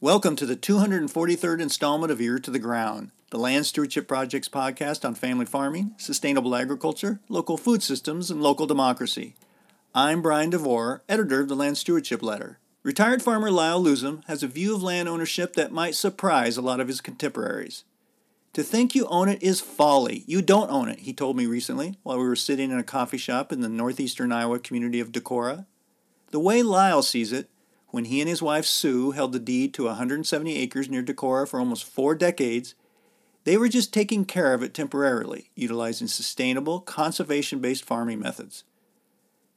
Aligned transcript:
Welcome 0.00 0.36
to 0.36 0.46
the 0.46 0.54
243rd 0.54 1.60
installment 1.60 2.12
of 2.12 2.20
Ear 2.20 2.38
to 2.38 2.50
the 2.52 2.60
Ground, 2.60 3.10
the 3.30 3.38
Land 3.38 3.66
Stewardship 3.66 4.06
Project's 4.06 4.48
podcast 4.48 5.04
on 5.04 5.16
family 5.16 5.46
farming, 5.46 5.94
sustainable 5.96 6.54
agriculture, 6.54 7.18
local 7.28 7.56
food 7.56 7.82
systems, 7.82 8.30
and 8.30 8.40
local 8.40 8.66
democracy. 8.66 9.34
I'm 9.96 10.22
Brian 10.22 10.50
DeVore, 10.50 11.02
editor 11.08 11.40
of 11.40 11.48
the 11.48 11.56
Land 11.56 11.76
Stewardship 11.76 12.22
Letter. 12.22 12.60
Retired 12.84 13.20
farmer 13.20 13.50
Lyle 13.50 13.82
Luzum 13.82 14.24
has 14.26 14.44
a 14.44 14.46
view 14.46 14.76
of 14.76 14.82
land 14.82 15.08
ownership 15.08 15.54
that 15.54 15.72
might 15.72 15.96
surprise 15.96 16.56
a 16.56 16.62
lot 16.62 16.78
of 16.78 16.86
his 16.86 17.00
contemporaries. 17.00 17.82
To 18.54 18.62
think 18.62 18.94
you 18.94 19.06
own 19.06 19.28
it 19.28 19.42
is 19.42 19.60
folly. 19.60 20.22
You 20.28 20.40
don't 20.40 20.70
own 20.70 20.88
it, 20.88 21.00
he 21.00 21.12
told 21.12 21.36
me 21.36 21.44
recently 21.44 21.98
while 22.04 22.18
we 22.18 22.24
were 22.24 22.36
sitting 22.36 22.70
in 22.70 22.78
a 22.78 22.84
coffee 22.84 23.18
shop 23.18 23.50
in 23.50 23.62
the 23.62 23.68
northeastern 23.68 24.30
Iowa 24.30 24.60
community 24.60 25.00
of 25.00 25.10
Decorah. 25.10 25.66
The 26.30 26.38
way 26.38 26.62
Lyle 26.62 27.02
sees 27.02 27.32
it, 27.32 27.50
when 27.88 28.04
he 28.04 28.20
and 28.20 28.28
his 28.28 28.40
wife 28.40 28.64
Sue 28.64 29.10
held 29.10 29.32
the 29.32 29.40
deed 29.40 29.74
to 29.74 29.86
170 29.86 30.56
acres 30.56 30.88
near 30.88 31.02
Decorah 31.02 31.48
for 31.48 31.58
almost 31.58 31.84
four 31.84 32.14
decades, 32.14 32.76
they 33.42 33.56
were 33.56 33.68
just 33.68 33.92
taking 33.92 34.24
care 34.24 34.54
of 34.54 34.62
it 34.62 34.72
temporarily, 34.72 35.50
utilizing 35.56 36.06
sustainable, 36.06 36.78
conservation 36.78 37.58
based 37.58 37.84
farming 37.84 38.20
methods. 38.20 38.62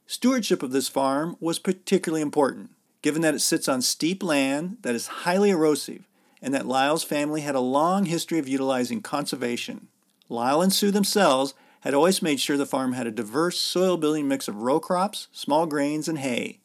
Stewardship 0.08 0.64
of 0.64 0.72
this 0.72 0.88
farm 0.88 1.38
was 1.40 1.60
particularly 1.60 2.24
important, 2.24 2.72
given 3.04 3.22
that 3.22 3.36
it 3.36 3.42
sits 3.42 3.68
on 3.68 3.84
steep 3.84 4.24
land 4.24 4.78
that 4.82 4.96
is 4.96 5.08
highly 5.08 5.52
erosive 5.52 6.08
and 6.48 6.56
that 6.56 6.66
Lyle's 6.66 7.04
family 7.04 7.42
had 7.42 7.56
a 7.56 7.60
long 7.60 8.06
history 8.06 8.40
of 8.40 8.48
utilizing 8.48 9.02
conservation. 9.02 9.90
Lyle 10.30 10.62
and 10.62 10.72
Sue 10.72 10.92
themselves 10.92 11.54
had 11.82 11.94
always 11.94 12.22
made 12.22 12.40
sure 12.40 12.56
the 12.56 12.66
farm 12.66 12.94
had 12.94 13.06
a 13.06 13.12
diverse 13.12 13.60
soil 13.60 13.98
building 13.98 14.30
mix 14.30 14.48
of 14.48 14.62
row 14.62 14.80
crops, 14.80 15.28
small 15.34 15.66
grains, 15.66 16.08
and 16.08 16.20
hay 16.20 16.62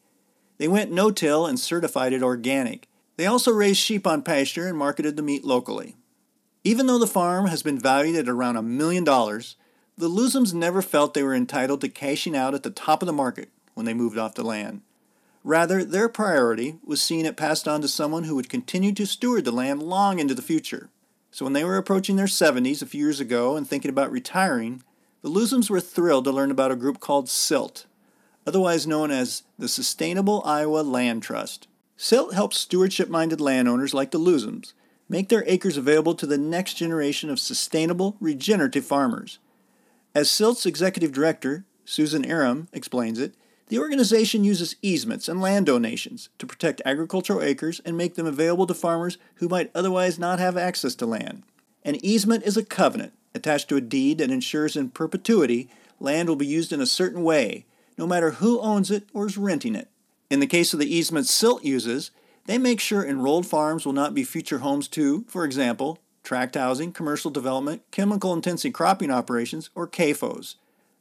they 0.63 0.69
went 0.69 0.93
no 0.93 1.11
till 1.11 1.45
and 1.45 1.59
certified 1.59 2.13
it 2.13 2.23
organic. 2.23 2.87
They 3.17 3.25
also 3.25 3.51
raised 3.51 3.79
sheep 3.79 4.07
on 4.07 4.21
pasture 4.21 4.65
and 4.65 4.77
marketed 4.77 5.17
the 5.17 5.21
meat 5.21 5.43
locally. 5.43 5.97
Even 6.63 6.87
though 6.87 6.99
the 6.99 7.05
farm 7.05 7.47
has 7.47 7.61
been 7.61 7.77
valued 7.77 8.15
at 8.15 8.29
around 8.29 8.55
a 8.55 8.61
million 8.61 9.03
dollars, 9.03 9.57
the 9.97 10.07
Luzums 10.07 10.53
never 10.53 10.81
felt 10.81 11.15
they 11.15 11.21
were 11.21 11.35
entitled 11.35 11.81
to 11.81 11.89
cashing 11.89 12.33
out 12.33 12.53
at 12.53 12.63
the 12.63 12.69
top 12.69 13.01
of 13.01 13.07
the 13.07 13.11
market 13.11 13.49
when 13.73 13.85
they 13.85 13.93
moved 13.93 14.17
off 14.17 14.35
the 14.35 14.43
land. 14.45 14.83
Rather, 15.43 15.83
their 15.83 16.07
priority 16.07 16.77
was 16.85 17.01
seeing 17.01 17.25
it 17.25 17.35
passed 17.35 17.67
on 17.67 17.81
to 17.81 17.87
someone 17.87 18.23
who 18.23 18.35
would 18.35 18.49
continue 18.49 18.93
to 18.93 19.05
steward 19.05 19.43
the 19.43 19.51
land 19.51 19.83
long 19.83 20.19
into 20.19 20.33
the 20.33 20.41
future. 20.41 20.89
So 21.31 21.45
when 21.45 21.53
they 21.53 21.63
were 21.63 21.77
approaching 21.77 22.15
their 22.15 22.27
70s 22.27 22.81
a 22.81 22.85
few 22.85 23.03
years 23.03 23.19
ago 23.19 23.57
and 23.57 23.67
thinking 23.67 23.89
about 23.89 24.11
retiring, 24.11 24.83
the 25.21 25.29
Luzums 25.29 25.69
were 25.69 25.81
thrilled 25.81 26.25
to 26.25 26.31
learn 26.31 26.51
about 26.51 26.71
a 26.71 26.75
group 26.75 26.99
called 26.99 27.27
SILT, 27.27 27.85
otherwise 28.47 28.87
known 28.87 29.11
as 29.11 29.43
the 29.57 29.67
Sustainable 29.67 30.41
Iowa 30.45 30.81
Land 30.81 31.23
Trust. 31.23 31.67
SILT 31.97 32.33
helps 32.33 32.57
stewardship 32.57 33.09
minded 33.09 33.41
landowners 33.41 33.93
like 33.93 34.11
the 34.11 34.19
Luzums 34.19 34.73
make 35.09 35.29
their 35.29 35.43
acres 35.47 35.77
available 35.77 36.15
to 36.15 36.25
the 36.25 36.37
next 36.37 36.75
generation 36.75 37.29
of 37.29 37.39
sustainable, 37.39 38.15
regenerative 38.19 38.85
farmers. 38.85 39.39
As 40.15 40.29
SILT's 40.29 40.65
executive 40.65 41.11
director, 41.11 41.65
Suzan 41.85 42.25
Erem, 42.25 42.67
explains 42.71 43.19
it, 43.19 43.35
the 43.69 43.79
organization 43.79 44.43
uses 44.43 44.75
easements 44.81 45.27
and 45.27 45.41
land 45.41 45.65
donations 45.65 46.29
to 46.37 46.45
protect 46.45 46.81
agricultural 46.85 47.41
acres 47.41 47.81
and 47.85 47.97
make 47.97 48.15
them 48.15 48.25
available 48.25 48.67
to 48.67 48.73
farmers 48.73 49.17
who 49.35 49.47
might 49.47 49.71
otherwise 49.73 50.19
not 50.19 50.39
have 50.39 50.57
access 50.57 50.95
to 50.95 51.05
land. 51.05 51.43
An 51.83 52.03
easement 52.03 52.43
is 52.43 52.57
a 52.57 52.65
covenant 52.65 53.13
attached 53.33 53.69
to 53.69 53.75
a 53.75 53.81
deed 53.81 54.19
that 54.19 54.31
ensures 54.31 54.75
in 54.75 54.89
perpetuity 54.89 55.69
land 55.99 56.29
will 56.29 56.35
be 56.35 56.45
used 56.45 56.71
in 56.71 56.81
a 56.81 56.85
certain 56.85 57.23
way 57.23 57.65
no 57.97 58.07
matter 58.07 58.31
who 58.31 58.59
owns 58.59 58.91
it 58.91 59.07
or 59.13 59.25
is 59.25 59.37
renting 59.37 59.75
it. 59.75 59.89
In 60.29 60.39
the 60.39 60.47
case 60.47 60.73
of 60.73 60.79
the 60.79 60.93
easements 60.93 61.31
SILT 61.31 61.63
uses, 61.63 62.11
they 62.45 62.57
make 62.57 62.79
sure 62.79 63.05
enrolled 63.05 63.45
farms 63.45 63.85
will 63.85 63.93
not 63.93 64.13
be 64.13 64.23
future 64.23 64.59
homes 64.59 64.87
to, 64.89 65.25
for 65.27 65.45
example, 65.45 65.99
tract 66.23 66.55
housing, 66.55 66.91
commercial 66.91 67.31
development, 67.31 67.83
chemical 67.91 68.33
intensive 68.33 68.73
cropping 68.73 69.11
operations, 69.11 69.69
or 69.75 69.87
CAFOs. 69.87 70.55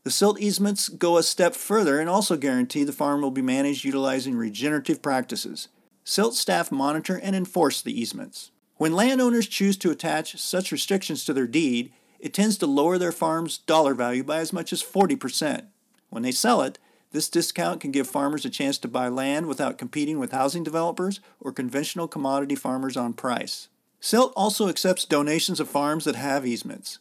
The 0.05 0.11
SILT 0.11 0.41
easements 0.41 0.89
go 0.89 1.17
a 1.17 1.23
step 1.23 1.55
further 1.55 2.01
and 2.01 2.09
also 2.09 2.37
guarantee 2.37 2.83
the 2.83 2.93
farm 2.93 3.23
will 3.23 3.31
be 3.31 3.43
managed 3.43 3.85
utilizing 3.85 4.35
regenerative 4.35 5.01
practices. 5.01 5.69
SILT 6.03 6.35
staff 6.35 6.73
monitor 6.73 7.21
and 7.23 7.37
enforce 7.37 7.81
the 7.81 7.99
easements. 7.99 8.51
When 8.79 8.97
landowners 8.97 9.47
choose 9.47 9.77
to 9.77 9.93
attach 9.93 10.37
such 10.41 10.73
restrictions 10.73 11.25
to 11.25 11.33
their 11.33 11.47
deed, 11.47 11.93
it 12.19 12.35
tends 12.35 12.59
to 12.59 12.67
lower 12.67 12.99
their 12.99 13.13
farm's 13.13 13.59
dollar 13.59 13.95
value 13.95 14.25
by 14.25 14.39
as 14.39 14.53
much 14.53 14.73
as 14.73 14.83
40%. 14.83 15.67
When 16.11 16.25
they 16.25 16.33
sell 16.33 16.63
it, 16.63 16.81
this 17.13 17.29
discount 17.29 17.81
can 17.81 17.93
give 17.93 18.09
farmers 18.09 18.45
a 18.45 18.51
chance 18.51 18.79
to 18.79 18.89
buy 18.89 19.07
land 19.07 19.47
without 19.47 19.79
competing 19.79 20.19
with 20.19 20.33
housing 20.33 20.65
developers 20.65 21.21
or 21.39 21.53
conventional 21.53 22.09
commodity 22.09 22.57
farmers 22.57 22.97
on 22.97 23.13
price. 23.13 23.69
SILT 24.01 24.33
also 24.35 24.69
accepts 24.69 25.05
donations 25.05 25.61
of 25.61 25.69
farms 25.69 26.07
that 26.07 26.17
have 26.17 26.45
easements. 26.45 26.99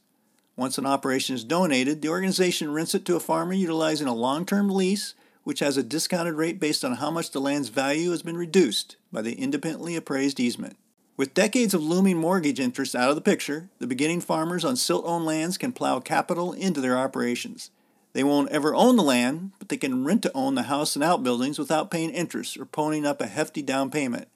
Once 0.55 0.77
an 0.77 0.85
operation 0.85 1.35
is 1.35 1.43
donated, 1.43 2.01
the 2.01 2.09
organization 2.09 2.71
rents 2.71 2.93
it 2.93 3.05
to 3.05 3.15
a 3.15 3.19
farmer 3.19 3.53
utilizing 3.53 4.07
a 4.07 4.13
long 4.13 4.45
term 4.45 4.69
lease, 4.69 5.13
which 5.43 5.59
has 5.59 5.77
a 5.77 5.83
discounted 5.83 6.35
rate 6.35 6.59
based 6.59 6.83
on 6.85 6.95
how 6.95 7.09
much 7.09 7.31
the 7.31 7.39
land's 7.39 7.69
value 7.69 8.11
has 8.11 8.21
been 8.21 8.37
reduced 8.37 8.97
by 9.11 9.21
the 9.21 9.33
independently 9.33 9.95
appraised 9.95 10.39
easement. 10.39 10.77
With 11.17 11.33
decades 11.33 11.73
of 11.73 11.83
looming 11.83 12.17
mortgage 12.17 12.59
interest 12.59 12.95
out 12.95 13.09
of 13.09 13.15
the 13.15 13.21
picture, 13.21 13.69
the 13.79 13.87
beginning 13.87 14.21
farmers 14.21 14.65
on 14.65 14.75
SILT 14.75 15.05
owned 15.05 15.25
lands 15.25 15.57
can 15.57 15.71
plow 15.71 15.99
capital 15.99 16.53
into 16.53 16.81
their 16.81 16.97
operations. 16.97 17.69
They 18.13 18.23
won't 18.23 18.49
ever 18.49 18.75
own 18.75 18.97
the 18.97 19.03
land, 19.03 19.51
but 19.57 19.69
they 19.69 19.77
can 19.77 20.03
rent 20.03 20.23
to 20.23 20.31
own 20.33 20.55
the 20.55 20.63
house 20.63 20.95
and 20.95 21.03
outbuildings 21.03 21.57
without 21.57 21.91
paying 21.91 22.09
interest 22.09 22.57
or 22.57 22.65
ponying 22.65 23.05
up 23.05 23.21
a 23.21 23.27
hefty 23.27 23.61
down 23.61 23.89
payment, 23.89 24.27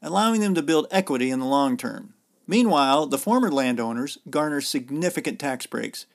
allowing 0.00 0.40
them 0.40 0.54
to 0.54 0.62
build 0.62 0.86
equity 0.90 1.30
in 1.30 1.40
the 1.40 1.46
long 1.46 1.76
term. 1.76 2.14
Meanwhile, 2.50 3.08
the 3.08 3.18
former 3.18 3.52
landowners 3.52 4.16
garner 4.30 4.62
significant 4.62 5.38
tax 5.38 5.66
breaks, 5.66 6.06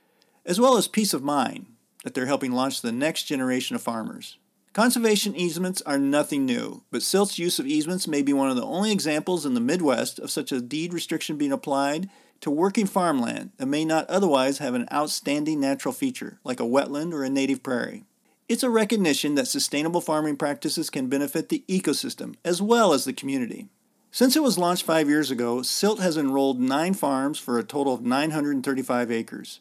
as 0.48 0.60
well 0.60 0.78
as 0.78 0.88
peace 0.88 1.14
of 1.14 1.24
mind 1.24 1.68
that 2.04 2.16
they're 2.16 2.26
helping 2.26 2.52
launch 2.52 2.82
the 2.82 2.92
next 2.92 3.24
generation 3.24 3.76
of 3.76 3.84
farmers. 3.84 4.38
Conservation 4.74 5.36
easements 5.36 5.84
are 5.84 6.00
nothing 6.00 6.44
new, 6.44 6.82
but 6.90 7.04
SILT's 7.04 7.38
use 7.38 7.60
of 7.60 7.68
easements 7.68 8.08
may 8.08 8.24
be 8.24 8.34
one 8.34 8.50
of 8.50 8.56
the 8.56 8.66
only 8.66 8.92
examples 8.92 9.46
in 9.46 9.54
the 9.54 9.62
Midwest 9.62 10.18
of 10.18 10.32
such 10.32 10.52
a 10.52 10.60
deed 10.60 10.92
restriction 10.92 11.38
being 11.38 11.52
applied 11.52 12.10
to 12.42 12.50
working 12.50 12.88
farmland 12.88 13.52
that 13.58 13.68
may 13.68 13.86
not 13.86 14.10
otherwise 14.10 14.58
have 14.58 14.74
an 14.74 14.88
outstanding 14.92 15.60
natural 15.60 15.94
feature, 15.94 16.40
like 16.44 16.60
a 16.60 16.64
wetland 16.64 17.14
or 17.14 17.24
a 17.24 17.30
native 17.30 17.62
prairie. 17.62 18.06
It's 18.50 18.64
a 18.64 18.72
recognition 18.72 19.36
that 19.36 19.48
sustainable 19.48 20.02
farming 20.02 20.38
practices 20.38 20.90
can 20.90 21.08
benefit 21.08 21.50
the 21.50 21.64
ecosystem 21.68 22.36
as 22.44 22.60
well 22.60 22.92
as 22.92 23.06
the 23.06 23.14
community. 23.14 23.68
Since 24.14 24.36
it 24.36 24.44
was 24.44 24.60
launched 24.60 24.84
five 24.84 25.10
years 25.10 25.32
ago, 25.32 25.64
SILT 25.64 26.00
has 26.00 26.18
enrolled 26.18 26.60
nine 26.60 26.94
farms 26.94 27.40
for 27.40 27.58
a 27.58 27.64
total 27.64 27.96
of 27.96 28.04
935 28.04 29.10
acres. 29.10 29.60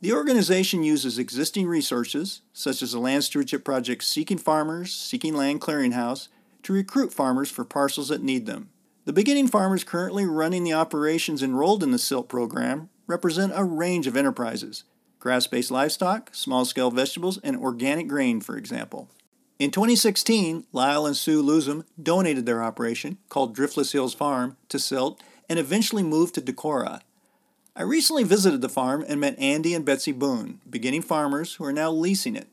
The 0.00 0.12
organization 0.12 0.82
uses 0.82 1.20
existing 1.20 1.68
resources, 1.68 2.40
such 2.52 2.82
as 2.82 2.90
the 2.90 2.98
Land 2.98 3.22
Stewardship 3.22 3.64
Project 3.64 4.02
Seeking 4.02 4.38
Farmers, 4.38 4.92
Seeking 4.92 5.36
Land 5.36 5.60
Clearinghouse, 5.60 6.26
to 6.64 6.72
recruit 6.72 7.12
farmers 7.12 7.48
for 7.48 7.64
parcels 7.64 8.08
that 8.08 8.24
need 8.24 8.46
them. 8.46 8.70
The 9.04 9.12
beginning 9.12 9.46
farmers 9.46 9.84
currently 9.84 10.26
running 10.26 10.64
the 10.64 10.72
operations 10.72 11.40
enrolled 11.40 11.84
in 11.84 11.92
the 11.92 11.96
SILT 11.96 12.28
program 12.28 12.88
represent 13.06 13.52
a 13.54 13.62
range 13.62 14.08
of 14.08 14.16
enterprises 14.16 14.82
grass 15.20 15.46
based 15.46 15.70
livestock, 15.70 16.34
small 16.34 16.64
scale 16.64 16.90
vegetables, 16.90 17.38
and 17.44 17.56
organic 17.56 18.08
grain, 18.08 18.40
for 18.40 18.56
example. 18.56 19.08
In 19.58 19.70
2016, 19.70 20.66
Lyle 20.72 21.06
and 21.06 21.16
Sue 21.16 21.42
Luzum 21.42 21.84
donated 22.02 22.46
their 22.46 22.62
operation, 22.62 23.18
called 23.28 23.56
Driftless 23.56 23.92
Hills 23.92 24.14
Farm, 24.14 24.56
to 24.68 24.78
SILT 24.78 25.20
and 25.48 25.58
eventually 25.58 26.02
moved 26.02 26.34
to 26.34 26.40
Decorah. 26.40 27.00
I 27.76 27.82
recently 27.82 28.24
visited 28.24 28.60
the 28.60 28.68
farm 28.68 29.04
and 29.06 29.20
met 29.20 29.38
Andy 29.38 29.74
and 29.74 29.84
Betsy 29.84 30.12
Boone, 30.12 30.60
beginning 30.68 31.02
farmers 31.02 31.54
who 31.54 31.64
are 31.64 31.72
now 31.72 31.90
leasing 31.90 32.36
it. 32.36 32.48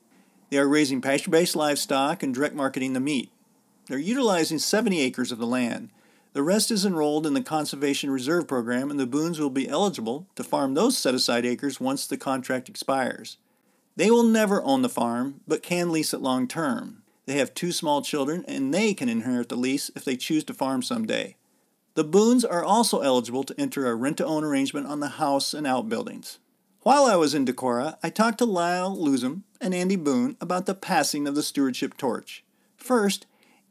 They 0.49 0.57
are 0.57 0.67
raising 0.67 1.01
pasture 1.01 1.31
based 1.31 1.55
livestock 1.55 2.23
and 2.23 2.33
direct 2.33 2.55
marketing 2.55 2.93
the 2.93 2.99
meat. 2.99 3.29
They're 3.87 3.97
utilizing 3.97 4.59
70 4.59 4.99
acres 5.01 5.31
of 5.31 5.39
the 5.39 5.47
land 5.47 5.89
the 6.33 6.43
rest 6.43 6.69
is 6.69 6.85
enrolled 6.85 7.25
in 7.25 7.33
the 7.33 7.41
Conservation 7.41 8.11
Reserve 8.11 8.47
Program, 8.47 8.91
and 8.91 8.99
the 8.99 9.07
Boones 9.07 9.39
will 9.39 9.49
be 9.49 9.67
eligible 9.67 10.27
to 10.35 10.43
farm 10.43 10.75
those 10.75 10.95
set 10.95 11.15
aside 11.15 11.43
acres 11.43 11.79
once 11.79 12.05
the 12.05 12.17
contract 12.17 12.69
expires. 12.69 13.37
They 13.99 14.09
will 14.09 14.23
never 14.23 14.63
own 14.63 14.81
the 14.81 14.87
farm, 14.87 15.41
but 15.45 15.61
can 15.61 15.91
lease 15.91 16.13
it 16.13 16.21
long 16.21 16.47
term. 16.47 17.03
They 17.25 17.33
have 17.33 17.53
two 17.53 17.73
small 17.73 18.01
children, 18.01 18.45
and 18.47 18.73
they 18.73 18.93
can 18.93 19.09
inherit 19.09 19.49
the 19.49 19.57
lease 19.57 19.91
if 19.93 20.05
they 20.05 20.15
choose 20.15 20.45
to 20.45 20.53
farm 20.53 20.81
someday. 20.81 21.35
The 21.95 22.05
Boones 22.05 22.45
are 22.45 22.63
also 22.63 23.01
eligible 23.01 23.43
to 23.43 23.59
enter 23.59 23.87
a 23.87 23.95
rent 23.95 24.15
to 24.19 24.25
own 24.25 24.45
arrangement 24.45 24.87
on 24.87 25.01
the 25.01 25.19
house 25.19 25.53
and 25.53 25.67
outbuildings. 25.67 26.39
While 26.83 27.03
I 27.07 27.17
was 27.17 27.33
in 27.33 27.43
Decorah, 27.43 27.97
I 28.01 28.09
talked 28.09 28.37
to 28.37 28.45
Lyle 28.45 28.95
Luzum 28.95 29.41
and 29.59 29.75
Andy 29.75 29.97
Boone 29.97 30.37
about 30.39 30.65
the 30.65 30.75
passing 30.75 31.27
of 31.27 31.35
the 31.35 31.43
stewardship 31.43 31.97
torch. 31.97 32.45
First, 32.77 33.25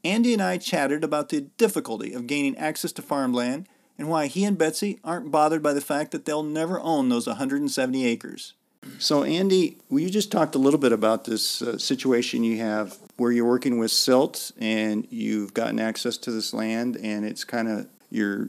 Andy 0.04 0.34
and 0.34 0.42
I 0.42 0.58
chatted 0.58 1.04
about 1.04 1.30
the 1.30 1.40
difficulty 1.56 2.12
of 2.12 2.26
gaining 2.26 2.54
access 2.58 2.92
to 2.92 3.00
farmland 3.00 3.66
and 3.96 4.10
why 4.10 4.26
he 4.26 4.44
and 4.44 4.58
Betsy 4.58 5.00
aren't 5.02 5.30
bothered 5.30 5.62
by 5.62 5.72
the 5.72 5.80
fact 5.80 6.10
that 6.10 6.26
they'll 6.26 6.42
never 6.42 6.78
own 6.80 7.08
those 7.08 7.26
170 7.26 8.04
acres. 8.04 8.52
So, 8.98 9.24
Andy, 9.24 9.78
you 9.90 10.10
just 10.10 10.32
talked 10.32 10.54
a 10.54 10.58
little 10.58 10.80
bit 10.80 10.92
about 10.92 11.24
this 11.24 11.62
uh, 11.62 11.78
situation 11.78 12.44
you 12.44 12.58
have 12.58 12.96
where 13.16 13.32
you're 13.32 13.46
working 13.46 13.78
with 13.78 13.90
silt 13.90 14.52
and 14.58 15.06
you've 15.10 15.52
gotten 15.52 15.80
access 15.80 16.16
to 16.18 16.30
this 16.30 16.54
land, 16.54 16.96
and 16.96 17.24
it's 17.24 17.44
kind 17.44 17.68
of 17.68 17.88
you're 18.10 18.48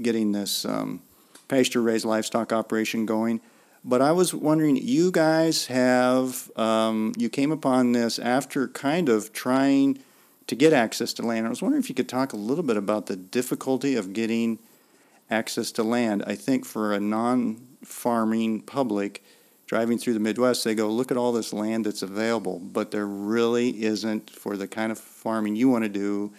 getting 0.00 0.32
this 0.32 0.64
um, 0.64 1.02
pasture 1.48 1.82
raised 1.82 2.04
livestock 2.04 2.52
operation 2.52 3.06
going. 3.06 3.40
But 3.84 4.00
I 4.00 4.12
was 4.12 4.32
wondering, 4.32 4.76
you 4.76 5.10
guys 5.10 5.66
have, 5.66 6.50
um, 6.56 7.12
you 7.16 7.28
came 7.28 7.50
upon 7.50 7.92
this 7.92 8.18
after 8.18 8.68
kind 8.68 9.08
of 9.08 9.32
trying 9.32 9.98
to 10.46 10.54
get 10.54 10.72
access 10.72 11.12
to 11.14 11.22
land. 11.22 11.46
I 11.46 11.50
was 11.50 11.62
wondering 11.62 11.82
if 11.82 11.88
you 11.88 11.94
could 11.94 12.08
talk 12.08 12.32
a 12.32 12.36
little 12.36 12.62
bit 12.62 12.76
about 12.76 13.06
the 13.06 13.16
difficulty 13.16 13.96
of 13.96 14.12
getting 14.12 14.60
access 15.30 15.72
to 15.72 15.82
land. 15.82 16.22
I 16.26 16.36
think 16.36 16.64
for 16.64 16.92
a 16.92 17.00
non 17.00 17.66
farming 17.84 18.60
public, 18.62 19.24
driving 19.72 19.96
through 19.96 20.12
the 20.12 20.20
Midwest, 20.20 20.64
they 20.64 20.74
go, 20.74 20.90
look 20.90 21.10
at 21.10 21.16
all 21.16 21.32
this 21.32 21.50
land 21.50 21.86
that's 21.86 22.02
available, 22.02 22.58
but 22.58 22.90
there 22.90 23.06
really 23.06 23.82
isn't 23.82 24.28
for 24.28 24.54
the 24.54 24.68
kind 24.68 24.92
of 24.92 24.98
farming 24.98 25.56
you 25.56 25.66
want 25.66 25.82
to 25.82 25.88
do 25.88 26.30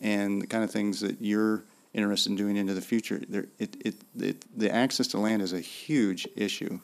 and 0.00 0.40
the 0.40 0.46
kind 0.46 0.64
of 0.64 0.70
things 0.70 0.98
that 1.00 1.20
you're 1.20 1.64
interested 1.92 2.30
in 2.30 2.36
doing 2.36 2.56
into 2.56 2.72
the 2.72 2.80
future. 2.80 3.20
There, 3.28 3.44
it, 3.58 3.76
it, 3.84 3.96
it, 4.18 4.58
the 4.58 4.74
access 4.74 5.06
to 5.08 5.18
land 5.18 5.42
is 5.42 5.52
a 5.52 5.60
huge 5.60 6.26
issue. 6.34 6.80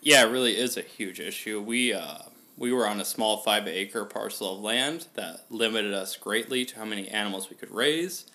Yeah, 0.00 0.24
it 0.24 0.30
really 0.30 0.56
is 0.56 0.76
a 0.76 0.82
huge 0.82 1.18
issue. 1.18 1.60
We, 1.60 1.92
uh, 1.92 2.18
we 2.56 2.72
were 2.72 2.86
on 2.86 3.00
a 3.00 3.04
small 3.04 3.38
five 3.38 3.66
acre 3.66 4.04
parcel 4.04 4.54
of 4.54 4.60
land 4.60 5.08
that 5.14 5.40
limited 5.50 5.92
us 5.92 6.14
greatly 6.14 6.64
to 6.66 6.76
how 6.76 6.84
many 6.84 7.08
animals 7.08 7.50
we 7.50 7.56
could 7.56 7.72
raise. 7.72 8.26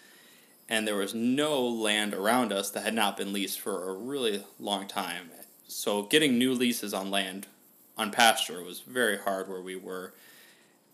And 0.68 0.86
there 0.86 0.98
was 0.98 1.13
no 1.13 1.66
land 1.66 2.13
around 2.13 2.51
us 2.51 2.69
that 2.72 2.83
had 2.83 2.94
not 2.94 3.16
been 3.16 3.31
leased 3.31 3.62
for 3.62 3.89
a 3.89 3.94
really 3.94 4.44
long 4.60 4.89
time 4.89 5.30
so 5.68 6.04
getting 6.04 6.38
new 6.38 6.54
leases 6.54 6.94
on 6.94 7.12
land 7.12 7.48
on 7.98 8.12
pasture 8.12 8.64
was 8.64 8.82
very 8.82 9.18
hard 9.18 9.48
where 9.48 9.62
we 9.62 9.76
were. 9.76 10.14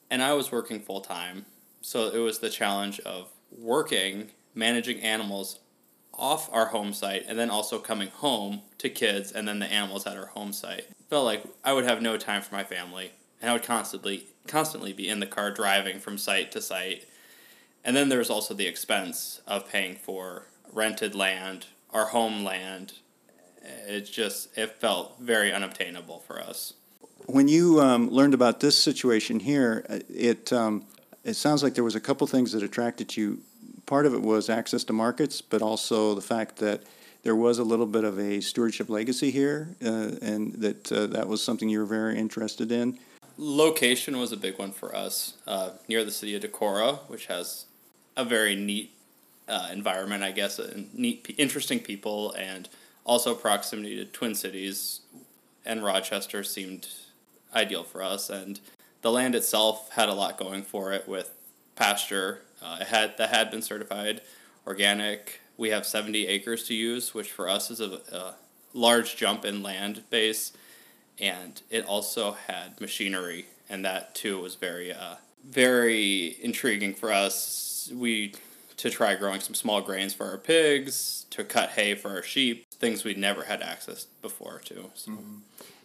And 0.09 0.21
i 0.21 0.33
was 0.33 0.51
working 0.51 0.79
full 0.79 1.01
time 1.01 1.45
so 1.81 2.09
it 2.09 2.19
was 2.19 2.39
the 2.39 2.49
challenge 2.49 2.99
of 3.01 3.29
working 3.51 4.31
managing 4.53 4.99
animals 4.99 5.59
off 6.13 6.49
our 6.53 6.67
home 6.67 6.93
site 6.93 7.25
and 7.27 7.39
then 7.39 7.49
also 7.49 7.79
coming 7.79 8.09
home 8.09 8.61
to 8.77 8.89
kids 8.89 9.31
and 9.31 9.47
then 9.47 9.59
the 9.59 9.65
animals 9.65 10.05
at 10.05 10.17
our 10.17 10.27
home 10.27 10.53
site. 10.53 10.85
Felt 11.09 11.25
like 11.25 11.43
i 11.63 11.73
would 11.73 11.85
have 11.85 12.01
no 12.01 12.17
time 12.17 12.41
for 12.41 12.53
my 12.53 12.63
family 12.63 13.11
and 13.41 13.49
i 13.49 13.53
would 13.53 13.63
constantly 13.63 14.27
constantly 14.47 14.93
be 14.93 15.07
in 15.07 15.19
the 15.19 15.25
car 15.25 15.51
driving 15.51 15.99
from 15.99 16.17
site 16.17 16.51
to 16.51 16.61
site. 16.61 17.05
And 17.83 17.95
then 17.95 18.09
there's 18.09 18.29
also 18.29 18.53
the 18.53 18.67
expense 18.67 19.41
of 19.47 19.69
paying 19.69 19.95
for 19.95 20.47
rented 20.71 21.15
land 21.15 21.67
our 21.91 22.07
home 22.07 22.43
land 22.43 22.93
it 23.61 24.01
just 24.01 24.57
it 24.57 24.71
felt 24.79 25.19
very 25.19 25.51
unobtainable 25.51 26.19
for 26.19 26.39
us. 26.39 26.73
When 27.27 27.47
you 27.47 27.79
um, 27.79 28.09
learned 28.09 28.33
about 28.33 28.59
this 28.59 28.77
situation 28.77 29.39
here, 29.39 29.85
uh, 29.89 29.99
it 30.09 30.51
um, 30.51 30.85
it 31.23 31.35
sounds 31.35 31.63
like 31.63 31.75
there 31.75 31.83
was 31.83 31.95
a 31.95 31.99
couple 31.99 32.25
things 32.27 32.51
that 32.53 32.63
attracted 32.63 33.15
you. 33.15 33.39
Part 33.85 34.05
of 34.05 34.13
it 34.13 34.21
was 34.21 34.49
access 34.49 34.83
to 34.85 34.93
markets, 34.93 35.41
but 35.41 35.61
also 35.61 36.15
the 36.15 36.21
fact 36.21 36.57
that 36.57 36.83
there 37.23 37.35
was 37.35 37.59
a 37.59 37.63
little 37.63 37.85
bit 37.85 38.03
of 38.03 38.17
a 38.19 38.41
stewardship 38.41 38.89
legacy 38.89 39.31
here, 39.31 39.75
uh, 39.83 40.11
and 40.21 40.53
that 40.53 40.91
uh, 40.91 41.07
that 41.07 41.27
was 41.27 41.43
something 41.43 41.69
you 41.69 41.79
were 41.79 41.85
very 41.85 42.17
interested 42.17 42.71
in. 42.71 42.97
Location 43.37 44.19
was 44.19 44.31
a 44.31 44.37
big 44.37 44.59
one 44.59 44.71
for 44.71 44.95
us, 44.95 45.35
uh, 45.47 45.71
near 45.87 46.03
the 46.03 46.11
city 46.11 46.35
of 46.35 46.43
Decorah, 46.43 46.99
which 47.07 47.27
has 47.27 47.65
a 48.17 48.25
very 48.25 48.55
neat 48.55 48.93
uh, 49.47 49.69
environment, 49.71 50.23
I 50.23 50.31
guess, 50.31 50.59
and 50.59 50.93
neat, 50.93 51.33
interesting 51.37 51.79
people, 51.79 52.33
and 52.33 52.67
also, 53.03 53.35
proximity 53.35 53.95
to 53.95 54.05
Twin 54.05 54.35
Cities 54.35 55.01
and 55.65 55.83
Rochester 55.83 56.43
seemed 56.43 56.87
ideal 57.53 57.83
for 57.83 58.01
us, 58.01 58.29
and 58.29 58.59
the 59.01 59.11
land 59.11 59.35
itself 59.35 59.91
had 59.93 60.09
a 60.09 60.13
lot 60.13 60.37
going 60.37 60.63
for 60.63 60.93
it 60.93 61.07
with 61.07 61.31
pasture. 61.75 62.41
Uh, 62.61 62.77
it 62.81 62.87
had 62.87 63.17
that 63.17 63.29
had 63.29 63.51
been 63.51 63.61
certified 63.61 64.21
organic. 64.65 65.41
We 65.57 65.69
have 65.69 65.85
seventy 65.85 66.27
acres 66.27 66.63
to 66.67 66.73
use, 66.73 67.13
which 67.13 67.31
for 67.31 67.49
us 67.49 67.71
is 67.71 67.79
a, 67.79 67.99
a 68.11 68.35
large 68.73 69.15
jump 69.15 69.45
in 69.45 69.63
land 69.63 70.03
base, 70.09 70.53
and 71.19 71.61
it 71.69 71.85
also 71.85 72.33
had 72.47 72.79
machinery, 72.79 73.47
and 73.69 73.83
that 73.83 74.15
too 74.15 74.41
was 74.41 74.55
very 74.55 74.93
uh, 74.93 75.15
very 75.43 76.37
intriguing 76.41 76.93
for 76.93 77.11
us. 77.11 77.91
We 77.93 78.33
to 78.77 78.89
try 78.89 79.15
growing 79.15 79.41
some 79.41 79.53
small 79.53 79.81
grains 79.81 80.13
for 80.13 80.25
our 80.25 80.37
pigs, 80.37 81.25
to 81.31 81.43
cut 81.43 81.71
hay 81.71 81.93
for 81.93 82.09
our 82.09 82.23
sheep, 82.23 82.65
things 82.81 83.03
we'd 83.03 83.17
never 83.17 83.43
had 83.43 83.61
access 83.61 84.07
before 84.21 84.59
to. 84.65 84.89
So. 84.95 85.11
Mm-hmm. 85.11 85.37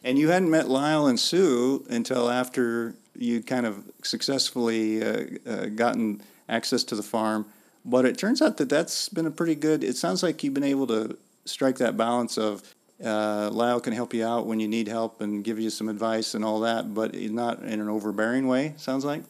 And 0.02 0.18
you 0.18 0.30
hadn't 0.30 0.50
met 0.50 0.68
Lyle 0.68 1.06
and 1.06 1.20
Sue 1.20 1.84
until 1.90 2.30
after 2.30 2.94
you'd 3.16 3.46
kind 3.46 3.66
of 3.66 3.84
successfully 4.02 5.04
uh, 5.04 5.26
uh, 5.46 5.66
gotten 5.66 6.22
access 6.48 6.82
to 6.84 6.96
the 6.96 7.02
farm. 7.02 7.46
But 7.84 8.04
it 8.04 8.18
turns 8.18 8.42
out 8.42 8.56
that 8.56 8.68
that's 8.68 9.08
been 9.08 9.26
a 9.26 9.30
pretty 9.30 9.54
good. 9.54 9.84
It 9.84 9.96
sounds 9.96 10.22
like 10.22 10.42
you've 10.42 10.54
been 10.54 10.64
able 10.64 10.86
to 10.88 11.16
strike 11.44 11.76
that 11.78 11.96
balance 11.96 12.36
of 12.38 12.62
uh, 13.04 13.50
Lyle 13.52 13.80
can 13.80 13.92
help 13.92 14.14
you 14.14 14.26
out 14.26 14.46
when 14.46 14.58
you 14.58 14.66
need 14.66 14.88
help 14.88 15.20
and 15.20 15.44
give 15.44 15.60
you 15.60 15.70
some 15.70 15.88
advice 15.88 16.34
and 16.34 16.44
all 16.44 16.60
that, 16.60 16.94
but 16.94 17.14
not 17.14 17.62
in 17.62 17.80
an 17.80 17.88
overbearing 17.88 18.48
way. 18.48 18.74
Sounds 18.78 19.04
like. 19.04 19.22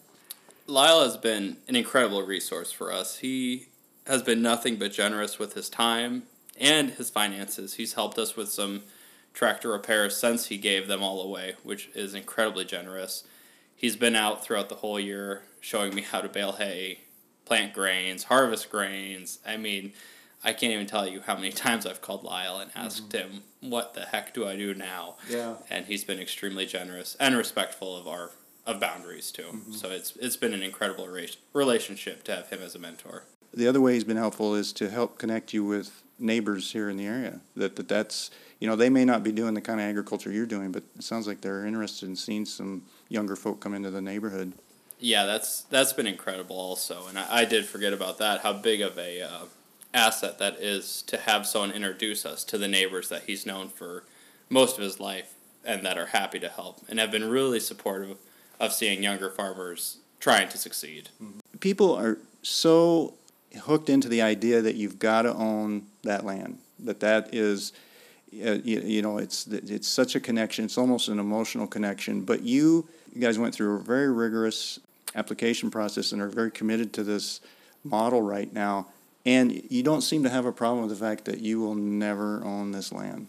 Lyle 0.68 1.02
has 1.02 1.16
been 1.16 1.56
an 1.68 1.76
incredible 1.76 2.22
resource 2.22 2.70
for 2.70 2.92
us. 2.92 3.18
He 3.18 3.66
has 4.06 4.22
been 4.22 4.40
nothing 4.40 4.76
but 4.76 4.92
generous 4.92 5.38
with 5.38 5.54
his 5.54 5.68
time 5.68 6.24
and 6.58 6.90
his 6.90 7.10
finances. 7.10 7.74
He's 7.74 7.94
helped 7.94 8.18
us 8.18 8.36
with 8.36 8.50
some 8.50 8.82
tractor 9.34 9.70
repairs 9.70 10.16
since 10.16 10.46
he 10.46 10.56
gave 10.56 10.88
them 10.88 11.02
all 11.02 11.20
away, 11.20 11.56
which 11.62 11.90
is 11.94 12.14
incredibly 12.14 12.64
generous. 12.64 13.24
He's 13.74 13.96
been 13.96 14.16
out 14.16 14.42
throughout 14.42 14.68
the 14.68 14.76
whole 14.76 14.98
year 14.98 15.42
showing 15.60 15.94
me 15.94 16.02
how 16.02 16.20
to 16.20 16.28
bale 16.28 16.52
hay, 16.52 17.00
plant 17.44 17.74
grains, 17.74 18.24
harvest 18.24 18.70
grains. 18.70 19.38
I 19.46 19.56
mean, 19.56 19.92
I 20.42 20.52
can't 20.52 20.72
even 20.72 20.86
tell 20.86 21.06
you 21.06 21.20
how 21.20 21.34
many 21.34 21.50
times 21.52 21.86
I've 21.86 22.00
called 22.00 22.24
Lyle 22.24 22.58
and 22.58 22.70
asked 22.74 23.10
mm-hmm. 23.10 23.34
him, 23.34 23.42
"What 23.60 23.94
the 23.94 24.02
heck 24.06 24.32
do 24.32 24.46
I 24.46 24.56
do 24.56 24.74
now?" 24.74 25.16
Yeah. 25.28 25.56
And 25.68 25.86
he's 25.86 26.04
been 26.04 26.20
extremely 26.20 26.66
generous 26.66 27.16
and 27.20 27.36
respectful 27.36 27.96
of 27.96 28.08
our 28.08 28.30
of 28.64 28.80
boundaries 28.80 29.30
too. 29.30 29.42
Mm-hmm. 29.42 29.72
So 29.72 29.90
it's 29.90 30.14
it's 30.16 30.36
been 30.36 30.54
an 30.54 30.62
incredible 30.62 31.08
relationship 31.52 32.24
to 32.24 32.34
have 32.34 32.48
him 32.48 32.62
as 32.62 32.74
a 32.74 32.78
mentor. 32.78 33.24
The 33.56 33.66
other 33.66 33.80
way 33.80 33.94
he's 33.94 34.04
been 34.04 34.18
helpful 34.18 34.54
is 34.54 34.72
to 34.74 34.90
help 34.90 35.18
connect 35.18 35.54
you 35.54 35.64
with 35.64 36.02
neighbors 36.18 36.72
here 36.72 36.90
in 36.90 36.96
the 36.96 37.06
area. 37.06 37.40
That, 37.56 37.76
that 37.76 37.88
that's 37.88 38.30
you 38.60 38.68
know 38.68 38.76
they 38.76 38.90
may 38.90 39.04
not 39.04 39.22
be 39.22 39.32
doing 39.32 39.54
the 39.54 39.60
kind 39.62 39.80
of 39.80 39.86
agriculture 39.86 40.30
you're 40.30 40.46
doing, 40.46 40.72
but 40.72 40.82
it 40.96 41.02
sounds 41.02 41.26
like 41.26 41.40
they're 41.40 41.64
interested 41.64 42.08
in 42.08 42.16
seeing 42.16 42.44
some 42.44 42.82
younger 43.08 43.34
folk 43.34 43.60
come 43.60 43.74
into 43.74 43.90
the 43.90 44.02
neighborhood. 44.02 44.52
Yeah, 45.00 45.24
that's 45.24 45.62
that's 45.62 45.94
been 45.94 46.06
incredible 46.06 46.56
also, 46.56 47.06
and 47.08 47.18
I, 47.18 47.26
I 47.30 47.44
did 47.46 47.64
forget 47.64 47.92
about 47.92 48.18
that. 48.18 48.40
How 48.40 48.52
big 48.52 48.82
of 48.82 48.98
a 48.98 49.22
uh, 49.22 49.44
asset 49.94 50.38
that 50.38 50.56
is 50.60 51.02
to 51.02 51.16
have 51.16 51.46
someone 51.46 51.72
introduce 51.72 52.26
us 52.26 52.44
to 52.44 52.58
the 52.58 52.68
neighbors 52.68 53.08
that 53.08 53.22
he's 53.22 53.46
known 53.46 53.68
for 53.68 54.04
most 54.50 54.76
of 54.76 54.84
his 54.84 55.00
life 55.00 55.34
and 55.64 55.84
that 55.84 55.98
are 55.98 56.06
happy 56.06 56.38
to 56.38 56.48
help 56.48 56.80
and 56.88 56.98
have 56.98 57.10
been 57.10 57.28
really 57.28 57.58
supportive 57.58 58.18
of 58.60 58.72
seeing 58.72 59.02
younger 59.02 59.30
farmers 59.30 59.98
trying 60.20 60.48
to 60.48 60.58
succeed. 60.58 61.08
People 61.60 61.94
are 61.94 62.18
so 62.42 63.14
hooked 63.58 63.88
into 63.88 64.08
the 64.08 64.22
idea 64.22 64.62
that 64.62 64.74
you've 64.74 64.98
got 64.98 65.22
to 65.22 65.34
own 65.34 65.86
that 66.02 66.24
land. 66.24 66.58
That 66.80 67.00
that 67.00 67.34
is, 67.34 67.72
uh, 68.32 68.58
you, 68.64 68.80
you, 68.80 69.02
know, 69.02 69.18
it's 69.18 69.46
it's 69.46 69.88
such 69.88 70.14
a 70.14 70.20
connection. 70.20 70.64
It's 70.64 70.78
almost 70.78 71.08
an 71.08 71.18
emotional 71.18 71.66
connection. 71.66 72.22
But 72.22 72.42
you, 72.42 72.88
you 73.12 73.20
guys 73.20 73.38
went 73.38 73.54
through 73.54 73.76
a 73.76 73.80
very 73.80 74.12
rigorous 74.12 74.78
application 75.14 75.70
process 75.70 76.12
and 76.12 76.20
are 76.20 76.28
very 76.28 76.50
committed 76.50 76.92
to 76.94 77.02
this 77.02 77.40
model 77.84 78.22
right 78.22 78.52
now. 78.52 78.88
And 79.24 79.62
you 79.70 79.82
don't 79.82 80.02
seem 80.02 80.22
to 80.22 80.30
have 80.30 80.46
a 80.46 80.52
problem 80.52 80.86
with 80.86 80.96
the 80.96 81.04
fact 81.04 81.24
that 81.24 81.40
you 81.40 81.60
will 81.60 81.74
never 81.74 82.44
own 82.44 82.70
this 82.70 82.92
land. 82.92 83.26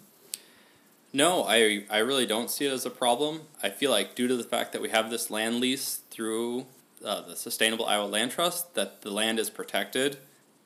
No, 1.13 1.43
I 1.43 1.85
I 1.89 1.99
really 1.99 2.25
don't 2.25 2.51
see 2.51 2.65
it 2.65 2.71
as 2.71 2.85
a 2.85 2.91
problem. 2.91 3.41
I 3.63 3.69
feel 3.69 3.89
like 3.89 4.13
due 4.13 4.27
to 4.27 4.35
the 4.35 4.43
fact 4.43 4.73
that 4.73 4.81
we 4.81 4.89
have 4.89 5.09
this 5.09 5.31
land 5.31 5.59
lease 5.59 6.01
through 6.11 6.67
uh, 7.03 7.21
the 7.21 7.35
Sustainable 7.35 7.85
Iowa 7.85 8.05
Land 8.05 8.31
Trust, 8.31 8.75
that 8.75 9.01
the 9.01 9.11
land 9.11 9.39
is 9.39 9.49
protected, 9.49 10.17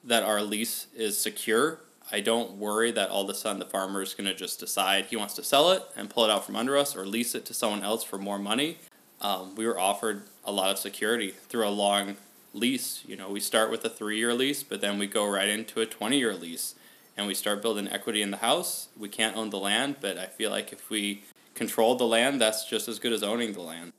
that 0.04 0.24
our 0.24 0.42
lease 0.42 0.88
is 0.96 1.18
secure. 1.18 1.80
I 2.12 2.20
don't 2.20 2.54
worry 2.54 2.92
that 2.92 3.10
all 3.10 3.24
of 3.24 3.30
a 3.30 3.34
sudden 3.34 3.60
the 3.60 3.66
farmer 3.66 4.02
is 4.02 4.14
going 4.14 4.28
to 4.28 4.36
just 4.36 4.60
decide 4.60 5.06
he 5.06 5.16
wants 5.16 5.34
to 5.36 5.44
sell 5.44 5.72
it 5.72 5.84
and 5.96 6.10
pull 6.10 6.26
it 6.26 6.32
out 6.32 6.46
from 6.46 6.56
under 6.56 6.78
us 6.78 6.96
or 6.96 7.06
lease 7.06 7.36
it 7.36 7.46
to 7.46 7.54
someone 7.54 7.84
else 7.84 8.04
for 8.04 8.18
more 8.18 8.40
money. 8.40 8.80
Um, 9.22 9.56
we 9.56 9.66
were 9.66 9.80
offered 9.80 10.24
a 10.44 10.52
lot 10.52 10.72
of 10.72 10.78
security 10.78 11.32
through 11.32 11.68
a 11.68 11.70
long 11.70 12.18
lease. 12.54 13.04
You 13.06 13.16
know, 13.16 13.30
we 13.30 13.40
start 13.40 13.72
with 13.72 13.86
a 13.86 13.90
three 13.90 14.18
year 14.18 14.34
lease, 14.34 14.64
but 14.64 14.82
then 14.82 14.98
we 14.98 15.08
go 15.08 15.26
right 15.26 15.48
into 15.48 15.80
a 15.80 15.86
20 15.86 16.18
year 16.18 16.34
lease 16.34 16.76
and 17.16 17.28
we 17.28 17.34
start 17.34 17.62
building 17.62 17.88
equity 17.88 18.22
in 18.22 18.32
the 18.32 18.38
house. 18.38 18.88
We 18.98 19.10
can't 19.10 19.38
own 19.38 19.50
the 19.50 19.60
land, 19.60 19.98
but 20.02 20.18
I 20.18 20.26
feel 20.26 20.50
like 20.50 20.74
if 20.74 20.90
we 20.90 21.24
control 21.56 21.96
the 21.96 22.08
land, 22.08 22.42
that's 22.42 22.66
just 22.66 22.88
as 22.88 23.00
good 23.00 23.14
as 23.14 23.24
owning 23.24 23.54
the 23.54 23.62
land. 23.62 23.94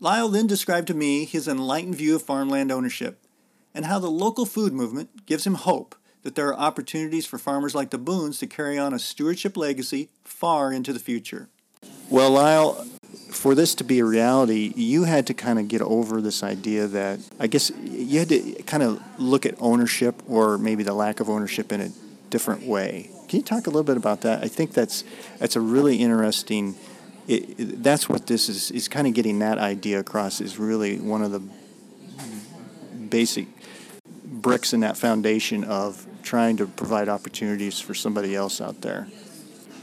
Lyle 0.00 0.28
then 0.28 0.46
described 0.46 0.86
to 0.88 0.94
me 0.94 1.24
his 1.24 1.48
enlightened 1.48 1.96
view 1.96 2.14
of 2.14 2.22
farmland 2.22 2.70
ownership 2.70 3.20
and 3.74 3.84
how 3.84 3.98
the 3.98 4.10
local 4.10 4.46
food 4.46 4.72
movement 4.72 5.26
gives 5.26 5.46
him 5.46 5.54
hope 5.54 5.94
that 6.22 6.34
there 6.34 6.48
are 6.48 6.58
opportunities 6.58 7.26
for 7.26 7.38
farmers 7.38 7.74
like 7.74 7.90
the 7.90 7.98
Boones 7.98 8.38
to 8.38 8.46
carry 8.46 8.78
on 8.78 8.92
a 8.92 8.98
stewardship 8.98 9.56
legacy 9.56 10.08
far 10.24 10.72
into 10.72 10.92
the 10.92 10.98
future. 10.98 11.48
Well, 12.10 12.30
Lyle, 12.32 12.86
for 13.30 13.54
this 13.54 13.74
to 13.76 13.84
be 13.84 13.98
a 13.98 14.04
reality, 14.04 14.72
you 14.76 15.04
had 15.04 15.26
to 15.28 15.34
kind 15.34 15.58
of 15.58 15.68
get 15.68 15.82
over 15.82 16.20
this 16.20 16.42
idea 16.42 16.86
that 16.86 17.20
I 17.38 17.46
guess 17.46 17.70
you 17.82 18.20
had 18.20 18.28
to 18.28 18.62
kind 18.64 18.82
of 18.82 19.02
look 19.18 19.46
at 19.46 19.54
ownership 19.58 20.22
or 20.28 20.58
maybe 20.58 20.82
the 20.82 20.94
lack 20.94 21.20
of 21.20 21.28
ownership 21.28 21.72
in 21.72 21.80
a 21.80 21.90
different 22.30 22.62
way. 22.62 23.10
Can 23.28 23.38
you 23.38 23.44
talk 23.44 23.66
a 23.66 23.70
little 23.70 23.84
bit 23.84 23.96
about 23.96 24.22
that? 24.22 24.42
I 24.42 24.48
think 24.48 24.72
that's 24.72 25.04
that's 25.38 25.56
a 25.56 25.60
really 25.60 25.96
interesting. 25.96 26.76
It, 27.28 27.82
that's 27.82 28.08
what 28.08 28.26
this 28.26 28.48
is 28.48 28.70
is 28.70 28.88
kind 28.88 29.06
of 29.06 29.12
getting 29.12 29.38
that 29.40 29.58
idea 29.58 30.00
across 30.00 30.40
is 30.40 30.58
really 30.58 30.98
one 30.98 31.22
of 31.22 31.30
the 31.30 31.42
basic 33.08 33.46
bricks 34.24 34.72
in 34.72 34.80
that 34.80 34.96
foundation 34.96 35.64
of 35.64 36.06
trying 36.22 36.56
to 36.56 36.66
provide 36.66 37.08
opportunities 37.08 37.80
for 37.80 37.94
somebody 37.94 38.34
else 38.34 38.60
out 38.60 38.80
there. 38.80 39.08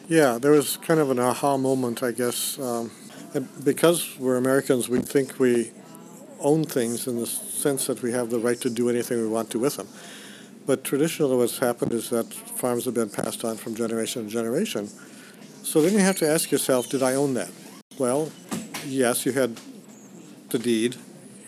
Yeah, 0.07 0.37
there 0.37 0.51
was 0.51 0.77
kind 0.77 0.99
of 0.99 1.09
an 1.09 1.19
aha 1.19 1.57
moment, 1.57 2.03
I 2.03 2.11
guess. 2.11 2.59
Um, 2.59 2.91
because 3.63 4.17
we're 4.19 4.37
Americans, 4.37 4.87
we 4.87 4.99
think 4.99 5.39
we 5.39 5.71
own 6.39 6.63
things 6.63 7.07
in 7.07 7.19
the 7.19 7.25
sense 7.25 7.87
that 7.87 8.01
we 8.01 8.11
have 8.11 8.29
the 8.29 8.39
right 8.39 8.59
to 8.61 8.69
do 8.69 8.89
anything 8.89 9.21
we 9.21 9.27
want 9.27 9.49
to 9.51 9.59
with 9.59 9.77
them. 9.77 9.87
But 10.65 10.83
traditionally, 10.83 11.35
what's 11.37 11.59
happened 11.59 11.91
is 11.91 12.09
that 12.09 12.31
farms 12.33 12.85
have 12.85 12.93
been 12.93 13.09
passed 13.09 13.43
on 13.43 13.57
from 13.57 13.75
generation 13.75 14.25
to 14.25 14.29
generation. 14.29 14.89
So 15.65 15.81
then 15.81 15.93
you 15.93 16.00
have 16.00 16.17
to 16.17 16.29
ask 16.29 16.51
yourself, 16.51 16.89
did 16.89 17.01
I 17.01 17.15
own 17.15 17.34
that? 17.34 17.50
Well, 17.98 18.31
yes, 18.86 19.25
you 19.25 19.31
had 19.31 19.60
the 20.50 20.60
deed, 20.60 20.95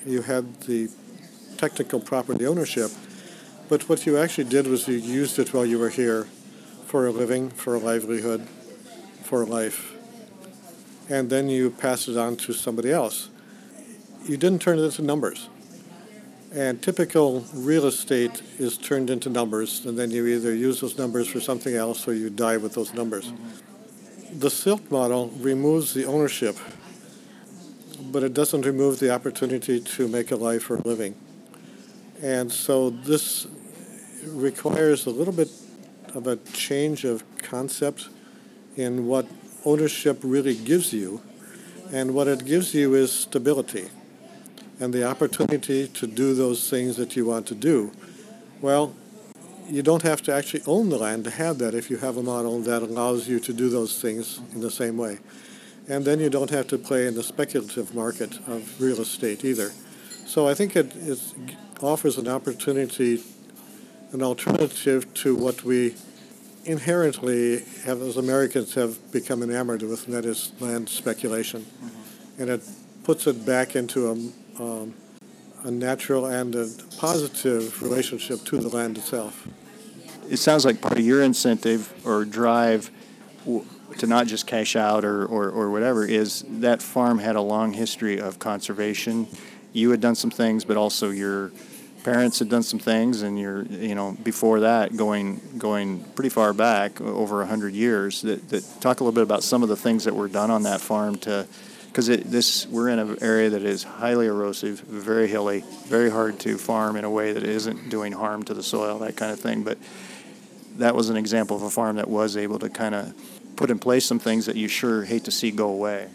you 0.08 0.24
had 0.24 0.62
the 0.62 0.90
technical 1.58 2.00
property 2.00 2.48
ownership, 2.48 2.90
but 3.70 3.88
what 3.88 4.08
you 4.08 4.18
actually 4.18 4.46
did 4.46 4.66
was 4.66 4.88
you 4.88 4.96
used 4.96 5.38
it 5.38 5.54
while 5.54 5.68
you 5.68 5.78
were 5.78 5.92
here 5.92 6.24
for 6.88 7.06
a 7.06 7.12
living, 7.12 7.52
for 7.52 7.76
a 7.76 7.80
livelihood, 7.80 8.42
for 9.24 9.44
a 9.44 9.46
life. 9.46 9.94
And 11.10 11.30
then 11.30 11.48
you 11.48 11.70
pass 11.70 12.08
it 12.08 12.18
on 12.18 12.38
to 12.38 12.54
somebody 12.54 12.92
else. 12.92 13.30
You 14.26 14.36
didn't 14.36 14.64
turn 14.64 14.80
it 14.80 14.82
into 14.82 15.04
numbers. 15.04 15.48
And 16.52 16.82
typical 16.82 17.46
real 17.54 17.86
estate 17.86 18.42
is 18.58 18.80
turned 18.80 19.12
into 19.12 19.30
numbers, 19.30 19.86
and 19.86 19.98
then 19.98 20.10
you 20.10 20.26
either 20.26 20.56
use 20.56 20.82
those 20.82 20.98
numbers 20.98 21.28
for 21.28 21.40
something 21.40 21.76
else 21.76 22.08
or 22.08 22.16
you 22.16 22.32
die 22.32 22.58
with 22.58 22.74
those 22.74 22.96
numbers. 22.96 23.28
Mm-hmm. 23.28 23.67
The 24.38 24.52
SILT 24.52 24.92
model 24.92 25.30
removes 25.40 25.96
the 25.96 26.06
ownership, 26.06 26.56
but 28.12 28.22
it 28.22 28.36
doesn't 28.36 28.62
remove 28.68 29.00
the 29.00 29.12
opportunity 29.12 29.80
to 29.80 30.08
make 30.08 30.30
a 30.30 30.36
life 30.36 30.70
or 30.70 30.76
a 30.76 30.82
living. 30.82 31.16
And 32.22 32.52
so 32.52 32.92
this 32.92 33.48
requires 34.28 35.08
a 35.08 35.10
little 35.10 35.34
bit 35.34 35.50
of 36.14 36.28
a 36.28 36.36
change 36.54 37.04
of 37.04 37.24
concept 37.40 38.10
in 38.76 39.08
what 39.08 39.26
ownership 39.66 40.20
really 40.22 40.54
gives 40.54 40.94
you. 40.94 41.20
And 41.92 42.14
what 42.14 42.28
it 42.28 42.46
gives 42.46 42.76
you 42.76 42.94
is 42.94 43.12
stability 43.12 43.90
and 44.80 44.94
the 44.94 45.04
opportunity 45.04 45.88
to 45.88 46.06
do 46.06 46.36
those 46.36 46.70
things 46.70 46.96
that 46.98 47.16
you 47.16 47.26
want 47.26 47.48
to 47.48 47.56
do. 47.56 47.92
Well, 48.62 48.94
you 49.68 49.84
don't 49.84 50.04
have 50.04 50.22
to 50.24 50.34
actually 50.34 50.64
own 50.66 50.90
the 50.90 50.98
land 50.98 51.24
to 51.26 51.32
have 51.32 51.58
that 51.60 51.74
if 51.74 51.90
you 51.90 51.98
have 51.98 52.18
a 52.18 52.24
model 52.24 52.60
that 52.62 52.82
allows 52.82 53.28
you 53.28 53.40
to 53.40 53.54
do 53.54 53.70
those 53.70 54.02
things 54.02 54.40
in 54.54 54.62
the 54.62 54.72
same 54.72 54.98
way. 54.98 55.20
And 55.90 56.04
then 56.04 56.20
you 56.20 56.30
don't 56.30 56.50
have 56.50 56.68
to 56.68 56.78
play 56.78 57.08
in 57.08 57.16
the 57.16 57.24
speculative 57.24 57.96
market 57.96 58.40
of 58.48 58.80
real 58.82 59.00
estate 59.00 59.46
either. 59.46 59.72
So 60.26 60.48
I 60.48 60.54
think 60.54 60.76
it, 60.76 60.94
it 60.96 61.20
offers 61.82 62.18
an 62.18 62.28
opportunity 62.28 63.22
an 64.12 64.22
alternative 64.22 65.14
to 65.14 65.36
what 65.36 65.64
we 65.64 65.96
inherently 66.66 67.60
have 67.84 68.02
as 68.02 68.18
Americans 68.18 68.74
have 68.76 69.12
become 69.12 69.44
enamored 69.44 69.82
with, 69.82 70.06
and 70.06 70.16
that 70.16 70.26
is 70.26 70.52
land 70.60 70.90
speculation. 70.90 71.62
Mm-hmm. 71.62 72.42
And 72.42 72.50
it 72.50 72.62
puts 73.04 73.28
it 73.28 73.46
back 73.46 73.76
into 73.76 74.08
a, 74.08 74.62
um, 74.62 74.94
a 75.64 75.72
natural 75.72 76.26
and 76.26 76.56
a 76.56 76.70
positive 76.98 77.82
relationship 77.82 78.44
to 78.46 78.58
the 78.58 78.70
land 78.70 78.98
itself. 78.98 79.48
It 80.30 80.38
sounds 80.38 80.66
like 80.66 80.82
part 80.82 81.00
of 81.00 81.06
your 81.06 81.22
incentive 81.22 81.94
or 82.06 82.26
drive 82.26 82.92
to 83.98 84.08
not 84.08 84.28
just 84.28 84.46
cash 84.46 84.76
out 84.76 85.06
or, 85.06 85.26
or, 85.26 85.50
or 85.50 85.72
whatever 85.72 86.06
is 86.06 86.44
that 86.48 86.82
farm 86.82 87.20
had 87.20 87.36
a 87.36 87.42
long 87.42 87.74
history 87.74 88.20
of 88.20 88.40
conservation. 88.40 89.28
You 89.74 89.92
had 89.92 90.02
done 90.02 90.16
some 90.16 90.32
things, 90.32 90.66
but 90.66 90.78
also 90.78 91.10
your 91.10 91.52
parents 92.04 92.40
had 92.40 92.50
done 92.50 92.64
some 92.64 92.80
things, 92.80 93.22
and 93.22 93.40
you're 93.40 93.64
you 93.64 93.96
know 93.96 94.18
before 94.24 94.62
that 94.62 94.96
going 94.96 95.42
going 95.58 96.00
pretty 96.16 96.30
far 96.30 96.54
back 96.54 97.02
over 97.02 97.46
hundred 97.46 97.74
years. 97.74 98.22
That, 98.22 98.50
that 98.50 98.64
talk 98.82 99.00
a 99.00 99.04
little 99.04 99.16
bit 99.16 99.24
about 99.24 99.44
some 99.44 99.64
of 99.64 99.70
the 99.70 99.76
things 99.76 100.06
that 100.06 100.16
were 100.16 100.28
done 100.28 100.52
on 100.52 100.64
that 100.64 100.82
farm 100.82 101.18
to 101.20 101.46
because 101.88 102.08
this 102.08 102.68
we're 102.68 102.90
in 102.90 103.00
an 103.00 103.18
area 103.22 103.50
that 103.50 103.64
is 103.64 103.84
highly 103.84 104.28
erosive, 104.28 104.80
very 104.82 105.28
hilly, 105.28 105.64
very 105.86 106.10
hard 106.10 106.40
to 106.40 106.58
farm 106.58 106.96
in 106.96 107.04
a 107.04 107.10
way 107.10 107.34
that 107.34 107.44
isn't 107.44 107.90
doing 107.90 108.12
harm 108.12 108.44
to 108.44 108.54
the 108.54 108.64
soil, 108.64 109.00
that 109.00 109.18
kind 109.18 109.32
of 109.32 109.40
thing. 109.40 109.64
But 109.64 109.78
that 110.78 110.96
was 110.96 111.10
an 111.10 111.18
example 111.18 111.56
of 111.56 111.64
a 111.64 111.70
farm 111.70 111.96
that 111.98 112.10
was 112.10 112.38
able 112.38 112.60
to 112.60 112.70
kind 112.70 112.96
of 112.96 113.14
put 113.56 113.70
in 113.70 113.80
place 113.80 114.06
some 114.06 114.20
things 114.20 114.46
that 114.46 114.56
you 114.56 114.68
sure 114.68 115.04
hate 115.04 115.24
to 115.26 115.32
see 115.32 115.52
go 115.52 115.70
away. 115.70 116.08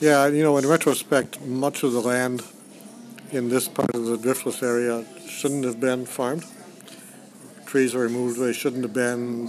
Yeah, 0.00 0.26
you 0.26 0.42
know, 0.42 0.56
in 0.56 0.66
retrospect, 0.66 1.40
much 1.42 1.82
of 1.82 1.92
the 1.92 2.00
land 2.00 2.42
in 3.30 3.48
this 3.48 3.68
part 3.68 3.94
of 3.94 4.04
the 4.04 4.16
driftless 4.16 4.62
area 4.62 5.04
shouldn't 5.28 5.64
have 5.64 5.80
been 5.80 6.06
farmed. 6.06 6.44
Trees 7.66 7.94
were 7.94 8.02
removed 8.02 8.38
where 8.38 8.48
they 8.48 8.52
shouldn't 8.52 8.82
have 8.82 8.92
been. 8.92 9.48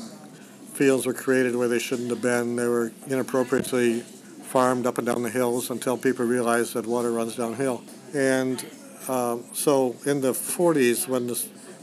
Fields 0.73 1.05
were 1.05 1.13
created 1.13 1.55
where 1.55 1.67
they 1.67 1.79
shouldn't 1.79 2.09
have 2.09 2.21
been. 2.21 2.55
They 2.55 2.67
were 2.67 2.91
inappropriately 3.07 4.01
farmed 4.01 4.85
up 4.85 4.97
and 4.97 5.07
down 5.07 5.23
the 5.23 5.29
hills 5.29 5.69
until 5.69 5.97
people 5.97 6.25
realized 6.25 6.75
that 6.75 6.85
water 6.85 7.11
runs 7.11 7.35
downhill. 7.35 7.83
And 8.13 8.63
uh, 9.07 9.37
so 9.53 9.95
in 10.05 10.21
the 10.21 10.31
40s, 10.31 11.07
when 11.07 11.27
the 11.27 11.35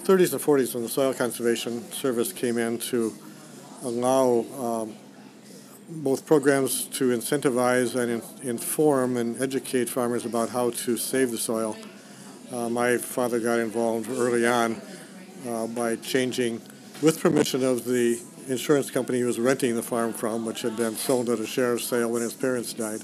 30s 0.04 0.32
and 0.32 0.40
40s, 0.40 0.74
when 0.74 0.82
the 0.82 0.88
Soil 0.88 1.12
Conservation 1.12 1.82
Service 1.92 2.32
came 2.32 2.58
in 2.58 2.78
to 2.78 3.12
allow 3.82 4.44
um, 4.58 4.94
both 5.88 6.24
programs 6.24 6.84
to 6.86 7.10
incentivize 7.10 7.96
and 7.96 8.22
in, 8.42 8.48
inform 8.48 9.16
and 9.16 9.40
educate 9.42 9.88
farmers 9.88 10.24
about 10.24 10.48
how 10.48 10.70
to 10.70 10.96
save 10.96 11.30
the 11.30 11.38
soil, 11.38 11.76
uh, 12.50 12.68
my 12.68 12.96
father 12.96 13.38
got 13.40 13.58
involved 13.58 14.08
early 14.10 14.46
on 14.46 14.80
uh, 15.46 15.66
by 15.66 15.96
changing, 15.96 16.60
with 17.02 17.20
permission 17.20 17.62
of 17.62 17.84
the 17.84 18.20
insurance 18.48 18.90
company 18.90 19.18
he 19.18 19.24
was 19.24 19.38
renting 19.38 19.74
the 19.76 19.82
farm 19.82 20.12
from, 20.12 20.46
which 20.46 20.62
had 20.62 20.76
been 20.76 20.96
sold 20.96 21.28
at 21.28 21.38
a 21.38 21.46
sheriff's 21.46 21.86
sale 21.86 22.10
when 22.10 22.22
his 22.22 22.34
parents 22.34 22.72
died. 22.72 23.00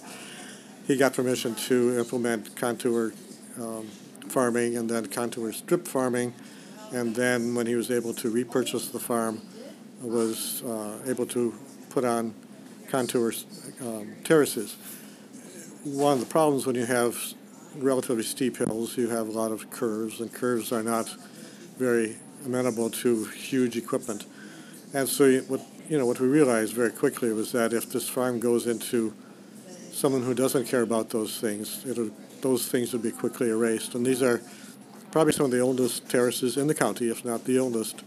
He 0.86 0.96
got 0.96 1.12
permission 1.14 1.54
to 1.66 1.98
implement 1.98 2.56
contour 2.56 3.12
um, 3.60 3.86
farming 4.28 4.76
and 4.76 4.88
then 4.88 5.06
contour 5.06 5.52
strip 5.52 5.86
farming, 5.86 6.34
and 6.92 7.14
then 7.14 7.54
when 7.54 7.66
he 7.66 7.74
was 7.74 7.90
able 7.90 8.14
to 8.14 8.30
repurchase 8.30 8.88
the 8.88 8.98
farm, 8.98 9.40
was 10.00 10.62
uh, 10.62 10.98
able 11.06 11.26
to 11.26 11.54
put 11.90 12.04
on 12.04 12.34
contour 12.88 13.32
um, 13.80 14.14
terraces. 14.24 14.76
One 15.84 16.14
of 16.14 16.20
the 16.20 16.26
problems 16.26 16.66
when 16.66 16.76
you 16.76 16.86
have 16.86 17.16
relatively 17.76 18.22
steep 18.22 18.56
hills, 18.56 18.96
you 18.96 19.08
have 19.08 19.28
a 19.28 19.32
lot 19.32 19.52
of 19.52 19.70
curves, 19.70 20.20
and 20.20 20.32
curves 20.32 20.72
are 20.72 20.82
not 20.82 21.08
very 21.78 22.16
amenable 22.44 22.90
to 22.90 23.24
huge 23.26 23.76
equipment. 23.76 24.26
And 24.94 25.08
so, 25.08 25.38
what 25.40 25.60
you 25.88 25.98
know, 25.98 26.06
what 26.06 26.18
we 26.18 26.26
realized 26.26 26.72
very 26.72 26.90
quickly 26.90 27.32
was 27.32 27.52
that 27.52 27.72
if 27.72 27.90
this 27.90 28.08
farm 28.08 28.40
goes 28.40 28.66
into 28.66 29.14
someone 29.92 30.22
who 30.22 30.34
doesn't 30.34 30.66
care 30.66 30.82
about 30.82 31.10
those 31.10 31.40
things, 31.40 31.84
those 32.40 32.68
things 32.68 32.92
would 32.92 33.02
be 33.02 33.12
quickly 33.12 33.50
erased. 33.50 33.94
And 33.94 34.04
these 34.04 34.22
are 34.22 34.40
probably 35.16 35.32
some 35.32 35.46
of 35.46 35.50
the 35.50 35.60
oldest 35.60 36.06
terraces 36.10 36.58
in 36.58 36.66
the 36.66 36.74
county, 36.74 37.08
if 37.08 37.24
not 37.24 37.42
the 37.46 37.58
oldest. 37.58 38.02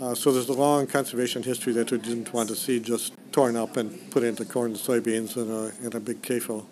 Uh, 0.00 0.12
so 0.12 0.32
there's 0.32 0.48
a 0.48 0.52
long 0.52 0.84
conservation 0.84 1.40
history 1.40 1.72
that 1.72 1.92
we 1.92 1.98
didn't 1.98 2.32
want 2.32 2.48
to 2.48 2.56
see 2.56 2.80
just 2.80 3.12
torn 3.30 3.54
up 3.54 3.76
and 3.76 4.10
put 4.10 4.24
into 4.24 4.44
corn 4.44 4.72
and 4.72 4.80
soybeans 4.80 5.36
in 5.36 5.48
a, 5.48 5.86
in 5.86 5.94
a 5.94 6.00
big 6.00 6.20
CAFO. 6.22 6.66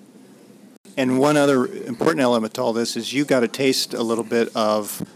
And 0.96 1.20
one 1.20 1.36
other 1.36 1.66
important 1.66 2.20
element 2.20 2.54
to 2.54 2.62
all 2.62 2.72
this 2.72 2.96
is 2.96 3.12
you 3.12 3.24
got 3.24 3.44
a 3.44 3.48
taste 3.48 3.94
a 3.94 4.02
little 4.02 4.24
bit 4.24 4.48
of 4.56 5.08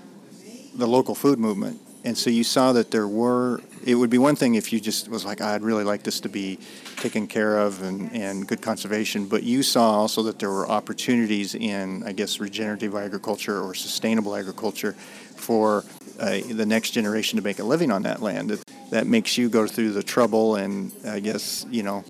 the 0.73 0.87
local 0.87 1.17
food 1.17 1.41
movement. 1.41 1.81
And 2.09 2.17
so 2.17 2.31
you 2.31 2.43
saw 2.43 2.73
that 2.73 2.91
there 2.91 3.07
were, 3.07 3.61
it 3.85 3.95
would 3.95 4.09
be 4.09 4.17
one 4.17 4.35
thing 4.35 4.55
if 4.55 4.73
you 4.73 4.81
just 4.81 5.11
was 5.11 5.27
like, 5.27 5.43
I'd 5.43 5.61
really 5.61 5.85
like 5.85 6.05
this 6.05 6.21
to 6.21 6.31
be 6.31 6.59
taken 6.97 7.27
care 7.27 7.59
of 7.59 7.83
and, 7.83 8.11
and 8.15 8.49
good 8.49 8.63
conservation, 8.63 9.27
but 9.27 9.43
you 9.43 9.63
saw 9.63 9.91
also 9.91 10.23
that 10.23 10.39
there 10.39 10.49
were 10.49 10.67
opportunities 10.67 11.55
in, 11.55 12.03
I 12.05 12.13
guess, 12.13 12.41
regenerative 12.41 12.95
agriculture 12.95 13.61
or 13.61 13.75
sustainable 13.75 14.35
agriculture 14.35 14.95
for 15.37 15.85
uh, 16.19 16.39
the 16.51 16.65
next 16.65 16.93
generation 16.93 17.37
to 17.37 17.45
make 17.45 17.59
a 17.59 17.65
living 17.65 17.91
on 17.91 18.05
that 18.05 18.23
land. 18.23 18.49
That, 18.49 18.65
that 18.89 19.07
makes 19.07 19.37
you 19.37 19.51
go 19.51 19.67
through 19.67 19.93
the 19.93 20.03
trouble 20.03 20.57
and, 20.57 20.91
I 21.07 21.21
guess, 21.21 21.67
you 21.69 21.83
know, 21.83 22.07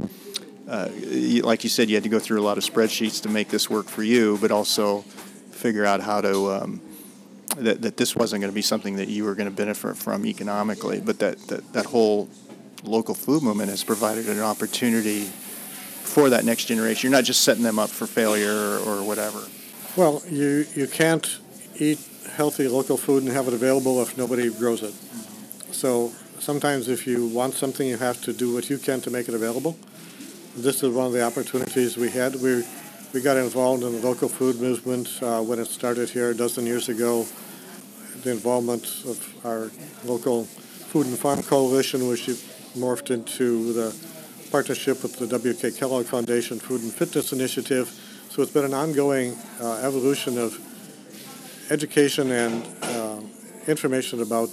uh, 0.68 0.90
like 1.42 1.64
you 1.64 1.70
said, 1.70 1.88
you 1.90 1.96
had 1.96 2.04
to 2.04 2.08
go 2.08 2.20
through 2.20 2.40
a 2.40 2.46
lot 2.46 2.56
of 2.56 2.62
spreadsheets 2.62 3.20
to 3.22 3.28
make 3.28 3.48
this 3.48 3.68
work 3.68 3.88
for 3.88 4.04
you, 4.04 4.38
but 4.40 4.52
also 4.52 5.00
figure 5.50 5.84
out 5.84 6.00
how 6.00 6.20
to 6.20 6.52
um, 6.52 6.80
that, 7.56 7.82
that 7.82 7.96
this 7.96 8.14
wasn't 8.14 8.40
going 8.40 8.50
to 8.50 8.54
be 8.54 8.62
something 8.62 8.96
that 8.96 9.08
you 9.08 9.24
were 9.24 9.34
going 9.34 9.48
to 9.48 9.54
benefit 9.54 9.96
from 9.96 10.26
economically, 10.26 11.00
but 11.00 11.18
that, 11.18 11.38
that, 11.48 11.72
that 11.72 11.86
whole 11.86 12.28
local 12.84 13.14
food 13.14 13.42
movement 13.42 13.70
has 13.70 13.82
provided 13.82 14.28
an 14.28 14.40
opportunity 14.40 15.24
for 15.24 16.30
that 16.30 16.44
next 16.44 16.66
generation. 16.66 17.10
You're 17.10 17.18
not 17.18 17.24
just 17.24 17.42
setting 17.42 17.62
them 17.62 17.78
up 17.78 17.90
for 17.90 18.06
failure 18.06 18.52
or, 18.52 18.78
or 18.78 19.04
whatever. 19.04 19.40
Well, 19.96 20.22
you, 20.28 20.64
you 20.74 20.86
can't 20.86 21.38
eat 21.76 21.98
healthy 22.34 22.68
local 22.68 22.96
food 22.96 23.22
and 23.24 23.32
have 23.32 23.48
it 23.48 23.54
available 23.54 24.00
if 24.00 24.16
nobody 24.16 24.50
grows 24.50 24.82
it. 24.82 24.94
So 25.74 26.12
sometimes 26.38 26.88
if 26.88 27.06
you 27.06 27.26
want 27.26 27.54
something, 27.54 27.86
you 27.86 27.96
have 27.96 28.22
to 28.22 28.32
do 28.32 28.54
what 28.54 28.70
you 28.70 28.78
can 28.78 29.00
to 29.02 29.10
make 29.10 29.28
it 29.28 29.34
available. 29.34 29.76
This 30.56 30.82
is 30.82 30.94
one 30.94 31.06
of 31.06 31.12
the 31.12 31.22
opportunities 31.22 31.96
we 31.96 32.10
had. 32.10 32.36
We, 32.36 32.64
we 33.12 33.22
got 33.22 33.36
involved 33.38 33.82
in 33.82 33.92
the 33.92 34.06
local 34.06 34.28
food 34.28 34.60
movement 34.60 35.08
uh, 35.22 35.40
when 35.40 35.58
it 35.58 35.66
started 35.66 36.10
here 36.10 36.30
a 36.30 36.34
dozen 36.34 36.66
years 36.66 36.88
ago. 36.88 37.26
The 38.22 38.32
involvement 38.32 38.84
of 39.06 39.46
our 39.46 39.70
local 40.04 40.44
food 40.44 41.06
and 41.06 41.18
farm 41.18 41.42
coalition, 41.42 42.08
which 42.08 42.26
morphed 42.76 43.10
into 43.10 43.72
the 43.72 43.96
partnership 44.50 45.02
with 45.02 45.16
the 45.16 45.26
W.K. 45.26 45.70
Kellogg 45.72 46.06
Foundation 46.06 46.58
Food 46.58 46.82
and 46.82 46.92
Fitness 46.92 47.32
Initiative. 47.32 47.88
So 48.28 48.42
it's 48.42 48.52
been 48.52 48.64
an 48.64 48.74
ongoing 48.74 49.36
uh, 49.60 49.80
evolution 49.82 50.36
of 50.36 50.58
education 51.70 52.30
and 52.30 52.66
uh, 52.82 53.20
information 53.66 54.20
about 54.20 54.50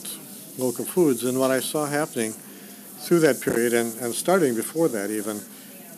local 0.58 0.86
foods. 0.86 1.26
And 1.26 1.40
what 1.40 1.52
I 1.52 1.60
saw 1.60 1.86
happening 1.86 2.32
through 2.32 3.20
that 3.20 3.42
period 3.42 3.74
and, 3.74 3.94
and 4.00 4.14
starting 4.14 4.56
before 4.56 4.88
that 4.90 5.12
even 5.12 5.42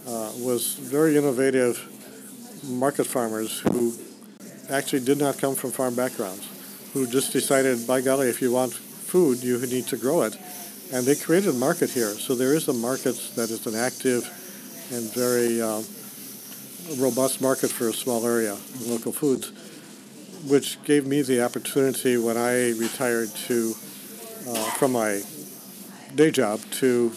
uh, 0.07 0.31
was 0.39 0.73
very 0.75 1.17
innovative 1.17 1.93
market 2.63 3.05
farmers 3.05 3.59
who 3.59 3.93
actually 4.69 5.03
did 5.03 5.17
not 5.17 5.37
come 5.37 5.55
from 5.55 5.71
farm 5.71 5.95
backgrounds, 5.95 6.47
who 6.93 7.07
just 7.07 7.31
decided, 7.31 7.87
by 7.87 8.01
golly, 8.01 8.29
if 8.29 8.41
you 8.41 8.51
want 8.51 8.73
food, 8.73 9.41
you 9.43 9.59
need 9.67 9.87
to 9.87 9.97
grow 9.97 10.23
it. 10.23 10.37
And 10.91 11.05
they 11.05 11.15
created 11.15 11.49
a 11.49 11.53
market 11.57 11.89
here. 11.89 12.11
So 12.11 12.35
there 12.35 12.53
is 12.53 12.67
a 12.67 12.73
market 12.73 13.15
that 13.35 13.49
is 13.49 13.65
an 13.67 13.75
active 13.75 14.23
and 14.91 15.13
very 15.13 15.61
uh, 15.61 15.81
robust 16.97 17.41
market 17.41 17.69
for 17.69 17.89
a 17.89 17.93
small 17.93 18.25
area, 18.25 18.57
local 18.85 19.11
foods, 19.11 19.51
which 20.47 20.81
gave 20.83 21.05
me 21.05 21.21
the 21.21 21.41
opportunity 21.43 22.17
when 22.17 22.37
I 22.37 22.71
retired 22.71 23.29
to 23.47 23.73
uh, 24.47 24.53
from 24.71 24.93
my 24.93 25.21
day 26.15 26.31
job 26.31 26.61
to 26.71 27.11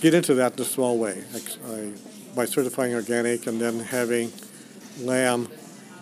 get 0.00 0.14
into 0.14 0.34
that 0.34 0.54
in 0.54 0.60
a 0.60 0.64
small 0.64 0.98
way 0.98 1.22
I, 1.34 1.38
I, 1.72 1.92
by 2.34 2.44
certifying 2.44 2.94
organic 2.94 3.46
and 3.46 3.60
then 3.60 3.80
having 3.80 4.32
lamb, 5.00 5.48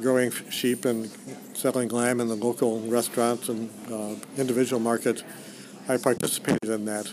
growing 0.00 0.30
sheep 0.50 0.85
and 0.85 1.11
selling 1.54 1.88
lamb 1.88 2.20
in 2.20 2.28
the 2.28 2.37
local 2.37 2.80
restaurants 2.82 3.49
and 3.49 3.70
uh, 3.90 4.14
individual 4.37 4.80
market. 4.80 5.25
I 5.88 5.97
participated 5.97 6.70
in 6.70 6.85
that. 6.85 7.12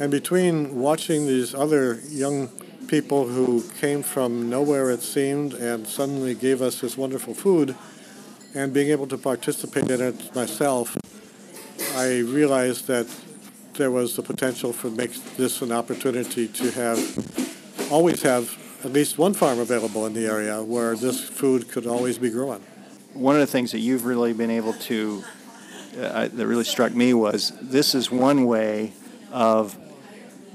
And 0.00 0.10
between 0.10 0.80
watching 0.80 1.26
these 1.26 1.54
other 1.54 2.00
young 2.08 2.48
people 2.88 3.26
who 3.26 3.62
came 3.80 4.02
from 4.02 4.50
nowhere, 4.50 4.90
it 4.90 5.02
seemed, 5.02 5.54
and 5.54 5.86
suddenly 5.86 6.34
gave 6.34 6.62
us 6.62 6.80
this 6.80 6.96
wonderful 6.96 7.34
food, 7.34 7.76
and 8.54 8.72
being 8.72 8.90
able 8.90 9.06
to 9.08 9.18
participate 9.18 9.90
in 9.90 10.00
it 10.00 10.34
myself, 10.34 10.96
I 11.96 12.18
realized 12.18 12.86
that 12.86 13.06
there 13.74 13.90
was 13.90 14.16
the 14.16 14.22
potential 14.22 14.72
for 14.72 14.90
make 14.90 15.12
this 15.36 15.60
an 15.62 15.72
opportunity 15.72 16.48
to 16.48 16.70
have 16.72 17.43
always 17.90 18.22
have 18.22 18.56
at 18.84 18.92
least 18.92 19.18
one 19.18 19.34
farm 19.34 19.58
available 19.58 20.06
in 20.06 20.12
the 20.12 20.26
area 20.26 20.62
where 20.62 20.94
this 20.96 21.20
food 21.22 21.68
could 21.70 21.86
always 21.86 22.18
be 22.18 22.30
grown. 22.30 22.60
One 23.14 23.34
of 23.34 23.40
the 23.40 23.46
things 23.46 23.72
that 23.72 23.78
you've 23.78 24.04
really 24.04 24.32
been 24.32 24.50
able 24.50 24.74
to 24.74 25.24
uh, 25.98 26.28
that 26.28 26.46
really 26.46 26.64
struck 26.64 26.92
me 26.92 27.14
was 27.14 27.52
this 27.60 27.94
is 27.94 28.10
one 28.10 28.46
way 28.46 28.92
of 29.32 29.78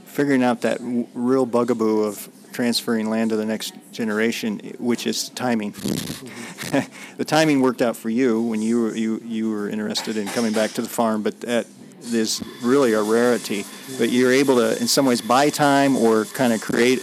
figuring 0.06 0.44
out 0.44 0.62
that 0.62 0.80
w- 0.80 1.08
real 1.14 1.46
bugaboo 1.46 2.04
of 2.04 2.28
transferring 2.52 3.10
land 3.10 3.30
to 3.30 3.38
the 3.38 3.46
next 3.46 3.74
generation, 3.92 4.60
which 4.80 5.08
is 5.08 5.30
timing. 5.30 5.72
the 7.18 7.26
timing 7.26 7.62
worked 7.62 7.82
out 7.82 7.96
for 7.96 8.10
you 8.10 8.42
when 8.42 8.62
you 8.62 8.82
were, 8.82 8.96
you, 8.96 9.22
you 9.24 9.50
were 9.50 9.70
interested 9.70 10.18
in 10.18 10.28
coming 10.28 10.52
back 10.52 10.72
to 10.72 10.82
the 10.82 10.90
farm, 10.90 11.24
but 11.24 11.40
that 11.42 11.68
is 12.02 12.44
really 12.62 12.94
a 12.94 13.02
rarity. 13.02 13.64
But 13.98 14.10
you're 14.10 14.34
able 14.34 14.58
to, 14.58 14.78
in 14.80 14.88
some 14.88 15.06
ways, 15.06 15.22
buy 15.22 15.50
time 15.50 15.96
or 15.96 16.26
kind 16.26 16.52
of 16.52 16.60
create 16.60 17.00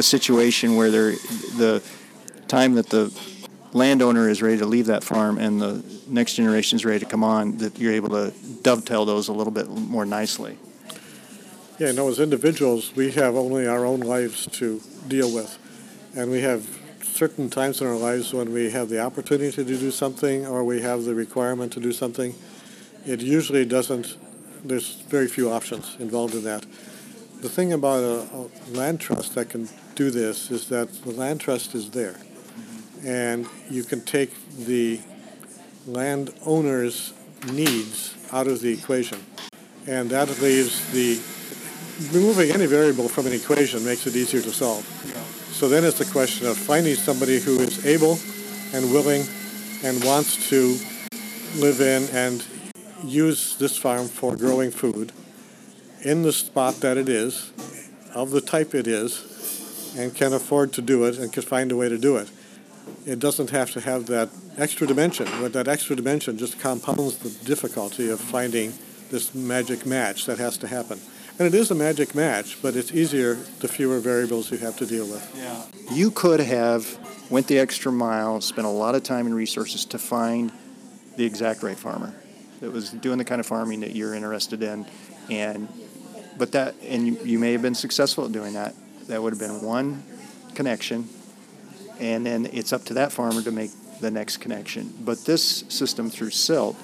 a 0.00 0.02
situation 0.02 0.76
where 0.76 0.90
there, 0.90 1.12
the 1.58 1.82
time 2.48 2.74
that 2.74 2.88
the 2.88 3.12
landowner 3.74 4.30
is 4.30 4.40
ready 4.40 4.56
to 4.56 4.64
leave 4.64 4.86
that 4.86 5.04
farm 5.04 5.36
and 5.36 5.60
the 5.60 5.84
next 6.08 6.34
generation 6.34 6.76
is 6.76 6.86
ready 6.86 6.98
to 6.98 7.04
come 7.04 7.22
on, 7.22 7.58
that 7.58 7.78
you're 7.78 7.92
able 7.92 8.08
to 8.08 8.32
dovetail 8.62 9.04
those 9.04 9.28
a 9.28 9.32
little 9.32 9.52
bit 9.52 9.68
more 9.68 10.06
nicely. 10.06 10.56
Yeah, 11.78 11.92
no, 11.92 12.08
as 12.08 12.18
individuals, 12.18 12.96
we 12.96 13.10
have 13.12 13.36
only 13.36 13.66
our 13.66 13.84
own 13.84 14.00
lives 14.00 14.46
to 14.58 14.80
deal 15.06 15.32
with. 15.32 15.58
And 16.16 16.30
we 16.30 16.40
have 16.40 16.66
certain 17.02 17.50
times 17.50 17.82
in 17.82 17.86
our 17.86 17.96
lives 17.96 18.32
when 18.32 18.54
we 18.54 18.70
have 18.70 18.88
the 18.88 19.00
opportunity 19.00 19.52
to 19.52 19.64
do 19.64 19.90
something 19.90 20.46
or 20.46 20.64
we 20.64 20.80
have 20.80 21.04
the 21.04 21.14
requirement 21.14 21.74
to 21.74 21.80
do 21.80 21.92
something. 21.92 22.34
It 23.04 23.20
usually 23.20 23.66
doesn't, 23.66 24.16
there's 24.64 25.02
very 25.02 25.28
few 25.28 25.50
options 25.50 25.96
involved 26.00 26.34
in 26.34 26.44
that. 26.44 26.64
The 27.42 27.50
thing 27.50 27.72
about 27.74 28.02
a, 28.02 28.26
a 28.34 28.48
land 28.76 29.00
trust 29.00 29.34
that 29.34 29.50
can 29.50 29.68
do 30.00 30.10
this 30.10 30.50
is 30.50 30.68
that 30.68 30.90
the 31.02 31.10
land 31.10 31.38
trust 31.40 31.74
is 31.74 31.90
there. 31.90 32.16
And 33.04 33.46
you 33.68 33.84
can 33.84 34.00
take 34.00 34.30
the 34.56 34.98
landowner's 35.86 37.12
needs 37.52 38.16
out 38.32 38.46
of 38.46 38.62
the 38.62 38.72
equation. 38.72 39.18
And 39.86 40.08
that 40.08 40.28
leaves 40.40 40.90
the 40.92 41.20
removing 42.16 42.50
any 42.50 42.64
variable 42.64 43.08
from 43.08 43.26
an 43.26 43.34
equation 43.34 43.84
makes 43.84 44.06
it 44.06 44.16
easier 44.16 44.40
to 44.40 44.50
solve. 44.50 44.84
So 45.52 45.68
then 45.68 45.84
it's 45.84 46.00
a 46.00 46.10
question 46.10 46.46
of 46.46 46.56
finding 46.56 46.94
somebody 46.94 47.38
who 47.38 47.60
is 47.60 47.84
able 47.84 48.18
and 48.72 48.90
willing 48.90 49.24
and 49.84 50.02
wants 50.02 50.48
to 50.48 50.78
live 51.56 51.82
in 51.82 52.08
and 52.16 52.42
use 53.04 53.54
this 53.56 53.76
farm 53.76 54.08
for 54.08 54.34
growing 54.34 54.70
food 54.70 55.12
in 56.02 56.22
the 56.22 56.32
spot 56.32 56.76
that 56.76 56.96
it 56.96 57.10
is, 57.10 57.52
of 58.14 58.30
the 58.30 58.40
type 58.40 58.74
it 58.74 58.86
is, 58.86 59.29
and 59.96 60.14
can 60.14 60.32
afford 60.32 60.72
to 60.74 60.82
do 60.82 61.04
it 61.04 61.18
and 61.18 61.32
can 61.32 61.42
find 61.42 61.72
a 61.72 61.76
way 61.76 61.88
to 61.88 61.98
do 61.98 62.16
it. 62.16 62.30
It 63.06 63.18
doesn't 63.18 63.50
have 63.50 63.70
to 63.72 63.80
have 63.80 64.06
that 64.06 64.30
extra 64.58 64.86
dimension, 64.86 65.26
but 65.40 65.52
that 65.52 65.68
extra 65.68 65.96
dimension 65.96 66.38
just 66.38 66.58
compounds 66.58 67.18
the 67.18 67.30
difficulty 67.44 68.10
of 68.10 68.20
finding 68.20 68.72
this 69.10 69.34
magic 69.34 69.86
match 69.86 70.26
that 70.26 70.38
has 70.38 70.56
to 70.58 70.66
happen. 70.66 71.00
And 71.38 71.46
it 71.46 71.54
is 71.54 71.70
a 71.70 71.74
magic 71.74 72.14
match, 72.14 72.60
but 72.60 72.76
it's 72.76 72.92
easier 72.92 73.34
the 73.60 73.68
fewer 73.68 73.98
variables 73.98 74.50
you 74.50 74.58
have 74.58 74.76
to 74.76 74.86
deal 74.86 75.06
with. 75.06 75.32
Yeah. 75.36 75.62
You 75.94 76.10
could 76.10 76.40
have 76.40 76.98
went 77.30 77.46
the 77.46 77.58
extra 77.58 77.90
mile, 77.90 78.40
spent 78.40 78.66
a 78.66 78.70
lot 78.70 78.94
of 78.94 79.02
time 79.02 79.26
and 79.26 79.34
resources 79.34 79.84
to 79.86 79.98
find 79.98 80.52
the 81.16 81.24
exact 81.24 81.62
right 81.62 81.78
farmer 81.78 82.14
that 82.60 82.70
was 82.70 82.90
doing 82.90 83.18
the 83.18 83.24
kind 83.24 83.40
of 83.40 83.46
farming 83.46 83.80
that 83.80 83.94
you're 83.96 84.14
interested 84.14 84.62
in, 84.62 84.86
and 85.30 85.68
but 86.38 86.52
that 86.52 86.74
and 86.82 87.06
you, 87.06 87.18
you 87.24 87.38
may 87.38 87.52
have 87.52 87.62
been 87.62 87.74
successful 87.74 88.24
at 88.26 88.32
doing 88.32 88.52
that. 88.54 88.74
That 89.10 89.20
would 89.20 89.32
have 89.32 89.40
been 89.40 89.60
one 89.62 90.04
connection, 90.54 91.08
and 91.98 92.24
then 92.24 92.48
it's 92.52 92.72
up 92.72 92.84
to 92.84 92.94
that 92.94 93.10
farmer 93.10 93.42
to 93.42 93.50
make 93.50 93.72
the 94.00 94.08
next 94.08 94.36
connection. 94.36 94.94
But 95.00 95.24
this 95.24 95.64
system 95.68 96.10
through 96.10 96.30
Silt 96.30 96.76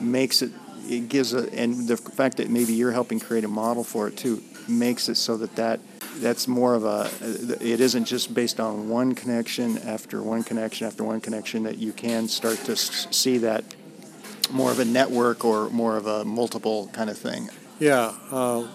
makes 0.00 0.40
it 0.40 0.52
it 0.88 1.10
gives 1.10 1.34
a 1.34 1.52
and 1.52 1.86
the 1.86 1.98
fact 1.98 2.38
that 2.38 2.48
maybe 2.48 2.72
you're 2.72 2.92
helping 2.92 3.20
create 3.20 3.44
a 3.44 3.48
model 3.48 3.84
for 3.84 4.08
it 4.08 4.16
too 4.16 4.42
makes 4.66 5.10
it 5.10 5.16
so 5.16 5.36
that 5.36 5.54
that 5.56 5.80
that's 6.20 6.48
more 6.48 6.74
of 6.74 6.84
a 6.86 7.10
it 7.60 7.80
isn't 7.80 8.06
just 8.06 8.32
based 8.32 8.58
on 8.58 8.88
one 8.88 9.14
connection 9.14 9.76
after 9.78 10.22
one 10.22 10.42
connection 10.42 10.86
after 10.86 11.04
one 11.04 11.20
connection 11.20 11.64
that 11.64 11.76
you 11.76 11.92
can 11.92 12.26
start 12.26 12.56
to 12.58 12.74
see 12.74 13.36
that 13.36 13.64
more 14.50 14.70
of 14.70 14.78
a 14.78 14.84
network 14.84 15.44
or 15.44 15.68
more 15.70 15.96
of 15.98 16.06
a 16.06 16.24
multiple 16.24 16.88
kind 16.94 17.10
of 17.10 17.18
thing 17.18 17.50
yeah 17.80 18.14
uh, 18.30 18.66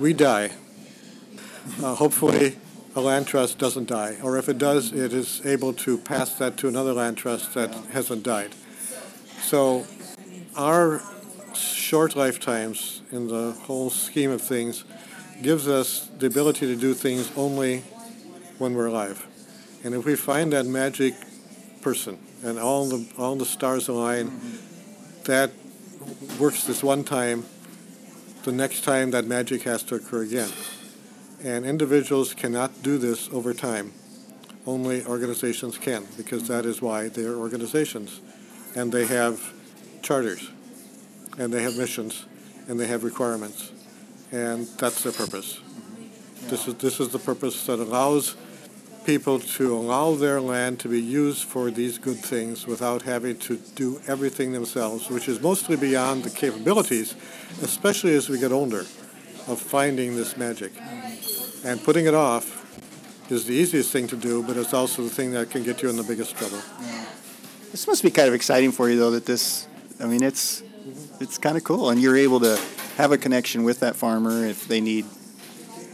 we 0.00 0.12
die 0.12 0.50
uh, 1.82 1.94
hopefully 1.94 2.56
a 2.94 3.00
land 3.00 3.26
trust 3.26 3.58
doesn't 3.58 3.88
die 3.88 4.16
or 4.22 4.36
if 4.36 4.48
it 4.48 4.58
does 4.58 4.92
it 4.92 5.12
is 5.12 5.44
able 5.46 5.72
to 5.72 5.96
pass 5.98 6.34
that 6.34 6.56
to 6.56 6.68
another 6.68 6.92
land 6.92 7.16
trust 7.16 7.54
that 7.54 7.74
hasn't 7.92 8.22
died 8.22 8.54
so 9.40 9.86
our 10.56 11.00
short 11.54 12.16
lifetimes 12.16 13.02
in 13.10 13.28
the 13.28 13.52
whole 13.52 13.90
scheme 13.90 14.30
of 14.30 14.40
things 14.40 14.84
gives 15.42 15.68
us 15.68 16.08
the 16.18 16.26
ability 16.26 16.66
to 16.66 16.76
do 16.76 16.94
things 16.94 17.30
only 17.36 17.80
when 18.58 18.74
we're 18.74 18.86
alive. 18.86 19.26
And 19.84 19.94
if 19.94 20.04
we 20.04 20.14
find 20.14 20.52
that 20.52 20.66
magic 20.66 21.14
person 21.80 22.18
and 22.44 22.58
all 22.58 22.86
the 22.86 23.06
all 23.18 23.36
the 23.36 23.44
stars 23.44 23.88
align, 23.88 24.30
mm-hmm. 24.30 25.22
that 25.24 25.50
works 26.38 26.64
this 26.64 26.82
one 26.82 27.04
time. 27.04 27.44
The 28.44 28.52
next 28.52 28.82
time 28.82 29.12
that 29.12 29.24
magic 29.24 29.62
has 29.62 29.82
to 29.84 29.96
occur 29.96 30.22
again. 30.22 30.50
And 31.44 31.64
individuals 31.64 32.34
cannot 32.34 32.82
do 32.82 32.98
this 32.98 33.28
over 33.32 33.52
time. 33.52 33.92
Only 34.66 35.04
organizations 35.04 35.76
can, 35.76 36.06
because 36.16 36.46
that 36.48 36.64
is 36.64 36.80
why 36.80 37.08
they 37.08 37.24
are 37.24 37.36
organizations. 37.36 38.20
And 38.76 38.92
they 38.92 39.06
have 39.06 39.52
charters 40.02 40.50
and 41.38 41.52
they 41.52 41.62
have 41.62 41.76
missions, 41.76 42.26
and 42.68 42.78
they 42.78 42.86
have 42.86 43.04
requirements, 43.04 43.72
and 44.30 44.66
that's 44.78 45.02
their 45.02 45.12
purpose. 45.12 45.60
This 46.48 46.68
is 46.68 46.74
this 46.76 47.00
is 47.00 47.08
the 47.10 47.18
purpose 47.18 47.66
that 47.66 47.78
allows 47.78 48.36
people 49.04 49.40
to 49.40 49.74
allow 49.74 50.14
their 50.14 50.40
land 50.40 50.78
to 50.80 50.88
be 50.88 51.00
used 51.00 51.44
for 51.44 51.70
these 51.70 51.98
good 51.98 52.18
things 52.18 52.66
without 52.66 53.02
having 53.02 53.36
to 53.36 53.56
do 53.74 54.00
everything 54.06 54.52
themselves, 54.52 55.10
which 55.10 55.28
is 55.28 55.40
mostly 55.40 55.76
beyond 55.76 56.22
the 56.22 56.30
capabilities, 56.30 57.14
especially 57.62 58.14
as 58.14 58.28
we 58.28 58.38
get 58.38 58.52
older, 58.52 58.84
of 59.46 59.60
finding 59.60 60.16
this 60.16 60.36
magic. 60.36 60.72
And 61.64 61.82
putting 61.82 62.06
it 62.06 62.14
off 62.14 62.60
is 63.30 63.46
the 63.46 63.54
easiest 63.54 63.92
thing 63.92 64.06
to 64.08 64.16
do, 64.16 64.42
but 64.42 64.56
it's 64.56 64.74
also 64.74 65.02
the 65.02 65.10
thing 65.10 65.32
that 65.32 65.50
can 65.50 65.62
get 65.62 65.82
you 65.82 65.88
in 65.88 65.96
the 65.96 66.02
biggest 66.02 66.36
trouble. 66.36 66.60
Yeah. 66.80 67.04
This 67.70 67.86
must 67.86 68.02
be 68.02 68.10
kind 68.10 68.28
of 68.28 68.34
exciting 68.34 68.72
for 68.72 68.90
you, 68.90 68.98
though, 68.98 69.12
that 69.12 69.26
this, 69.26 69.66
I 70.00 70.06
mean, 70.06 70.22
it's, 70.22 70.62
it's 71.20 71.38
kind 71.38 71.56
of 71.56 71.64
cool. 71.64 71.90
And 71.90 72.00
you're 72.00 72.16
able 72.16 72.40
to 72.40 72.60
have 72.96 73.12
a 73.12 73.18
connection 73.18 73.64
with 73.64 73.80
that 73.80 73.96
farmer 73.96 74.44
if 74.44 74.68
they 74.68 74.80
need 74.80 75.06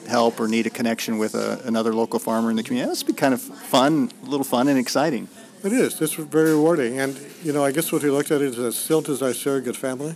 help 0.09 0.41
or 0.41 0.49
need 0.49 0.67
a 0.67 0.71
connection 0.71 1.19
with 1.19 1.35
a, 1.35 1.61
another 1.65 1.95
local 1.95 2.19
farmer 2.19 2.51
in 2.51 2.57
the 2.57 2.63
community. 2.63 2.87
That 2.87 2.93
must 2.93 3.07
be 3.07 3.13
kind 3.13 3.35
of 3.35 3.41
fun, 3.41 4.11
a 4.25 4.27
little 4.27 4.45
fun 4.45 4.69
and 4.69 4.79
exciting. 4.79 5.29
It 5.63 5.73
is. 5.73 6.01
It's 6.01 6.15
very 6.15 6.51
rewarding. 6.51 6.99
And, 6.99 7.19
you 7.43 7.53
know, 7.53 7.65
I 7.65 7.73
guess 7.73 7.93
what 7.93 8.03
we 8.03 8.11
looked 8.11 8.31
at 8.31 8.41
is 8.41 8.57
that 8.57 8.73
Silt 8.73 9.09
is 9.09 9.23
our 9.23 9.35
surrogate 9.35 9.77
family. 9.77 10.15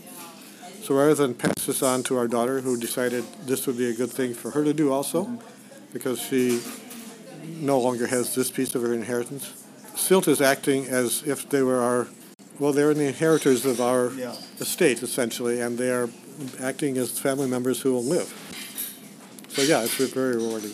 So 0.83 0.97
rather 0.97 1.15
than 1.15 1.35
pass 1.35 1.65
this 1.65 1.81
on 1.81 2.03
to 2.05 2.19
our 2.19 2.27
daughter, 2.27 2.61
who 2.61 2.77
decided 2.77 3.23
this 3.47 3.69
would 3.69 3.79
be 3.79 3.89
a 3.89 3.95
good 3.95 4.11
thing 4.11 4.35
for 4.35 4.51
her 4.51 4.65
to 4.65 4.75
do 4.75 4.93
also, 4.93 5.27
mm-hmm. 5.27 5.37
because 5.93 6.21
she 6.21 6.61
no 7.61 7.79
longer 7.79 8.09
has 8.09 8.35
this 8.35 8.51
piece 8.51 8.75
of 8.75 8.83
her 8.83 8.93
inheritance, 8.93 9.65
Silt 9.95 10.27
is 10.27 10.41
acting 10.41 10.87
as 10.87 11.23
if 11.23 11.49
they 11.49 11.63
were 11.63 11.81
our, 11.81 12.09
well, 12.59 12.73
they're 12.73 12.93
the 12.95 13.07
inheritors 13.07 13.65
of 13.65 13.81
our 13.81 14.11
yeah. 14.15 14.35
estate, 14.59 15.05
essentially, 15.05 15.61
and 15.61 15.79
they 15.79 15.91
are 15.91 16.11
acting 16.61 16.99
as 16.99 17.17
family 17.17 17.47
members 17.47 17.81
who 17.81 17.93
will 17.93 18.03
live. 18.03 18.27
So 19.51 19.63
yeah, 19.63 19.85
it's 19.85 19.95
very 19.95 20.37
rewarding. 20.37 20.73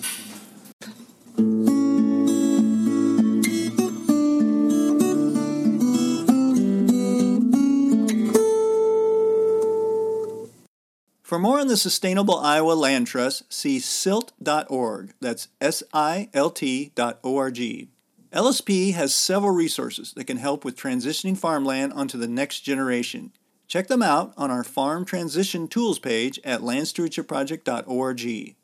For 11.39 11.43
more 11.43 11.61
on 11.61 11.69
the 11.69 11.77
Sustainable 11.77 12.37
Iowa 12.37 12.73
Land 12.73 13.07
Trust, 13.07 13.45
see 13.49 13.79
silt.org. 13.79 15.13
That's 15.21 15.47
S 15.61 15.85
I 15.93 16.31
L 16.35 16.51
T 16.51 16.91
dot 16.97 17.21
O 17.23 17.37
R 17.37 17.53
G. 17.53 17.91
LSP 18.33 18.93
has 18.95 19.15
several 19.15 19.53
resources 19.53 20.13
that 20.15 20.25
can 20.25 20.39
help 20.39 20.65
with 20.65 20.77
transitioning 20.77 21.39
farmland 21.39 21.93
onto 21.93 22.19
the 22.19 22.27
next 22.27 22.63
generation. 22.63 23.31
Check 23.69 23.87
them 23.87 24.03
out 24.03 24.35
on 24.37 24.51
our 24.51 24.65
Farm 24.65 25.05
Transition 25.05 25.69
Tools 25.69 26.01
page 26.01 26.41
at 26.43 26.61
landstewardshipproject.org. 26.61 28.57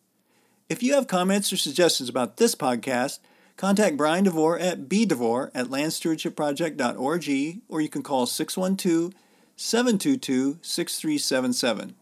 If 0.68 0.82
you 0.82 0.94
have 0.94 1.06
comments 1.06 1.52
or 1.52 1.56
suggestions 1.56 2.08
about 2.08 2.38
this 2.38 2.56
podcast, 2.56 3.20
contact 3.56 3.96
Brian 3.96 4.24
DeVore 4.24 4.58
at 4.58 4.88
bdevore 4.88 5.52
at 5.54 5.66
landstewardshipproject.org 5.66 7.60
or 7.68 7.80
you 7.80 7.88
can 7.88 8.02
call 8.02 8.26
612 8.26 9.14
722 9.54 10.58
6377. 10.60 11.94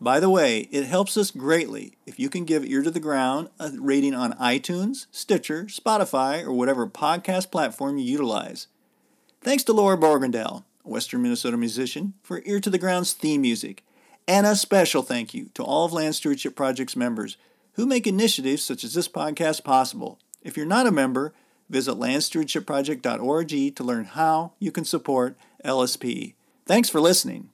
By 0.00 0.20
the 0.20 0.30
way, 0.30 0.68
it 0.70 0.84
helps 0.84 1.16
us 1.16 1.30
greatly 1.30 1.94
if 2.04 2.18
you 2.18 2.28
can 2.28 2.44
give 2.44 2.64
Ear 2.64 2.82
to 2.82 2.90
the 2.90 3.00
Ground 3.00 3.48
a 3.58 3.72
rating 3.78 4.14
on 4.14 4.34
iTunes, 4.34 5.06
Stitcher, 5.10 5.64
Spotify, 5.64 6.44
or 6.44 6.52
whatever 6.52 6.86
podcast 6.86 7.50
platform 7.50 7.96
you 7.96 8.04
utilize. 8.04 8.66
Thanks 9.40 9.64
to 9.64 9.72
Laura 9.72 9.96
Borgendale, 9.96 10.64
a 10.84 10.88
Western 10.88 11.22
Minnesota 11.22 11.56
musician, 11.56 12.14
for 12.22 12.42
Ear 12.44 12.60
to 12.60 12.70
the 12.70 12.78
Ground's 12.78 13.14
theme 13.14 13.40
music. 13.40 13.84
And 14.28 14.46
a 14.46 14.56
special 14.56 15.02
thank 15.02 15.32
you 15.32 15.50
to 15.54 15.62
all 15.62 15.86
of 15.86 15.92
Land 15.92 16.14
Stewardship 16.14 16.56
Project's 16.56 16.96
members 16.96 17.36
who 17.74 17.86
make 17.86 18.06
initiatives 18.06 18.62
such 18.62 18.84
as 18.84 18.94
this 18.94 19.08
podcast 19.08 19.64
possible. 19.64 20.18
If 20.42 20.56
you're 20.56 20.66
not 20.66 20.86
a 20.86 20.90
member, 20.90 21.32
visit 21.68 21.94
landstewardshipproject.org 21.94 23.76
to 23.76 23.84
learn 23.84 24.04
how 24.04 24.52
you 24.58 24.72
can 24.72 24.84
support 24.84 25.36
LSP. 25.64 26.34
Thanks 26.66 26.88
for 26.88 27.00
listening. 27.00 27.50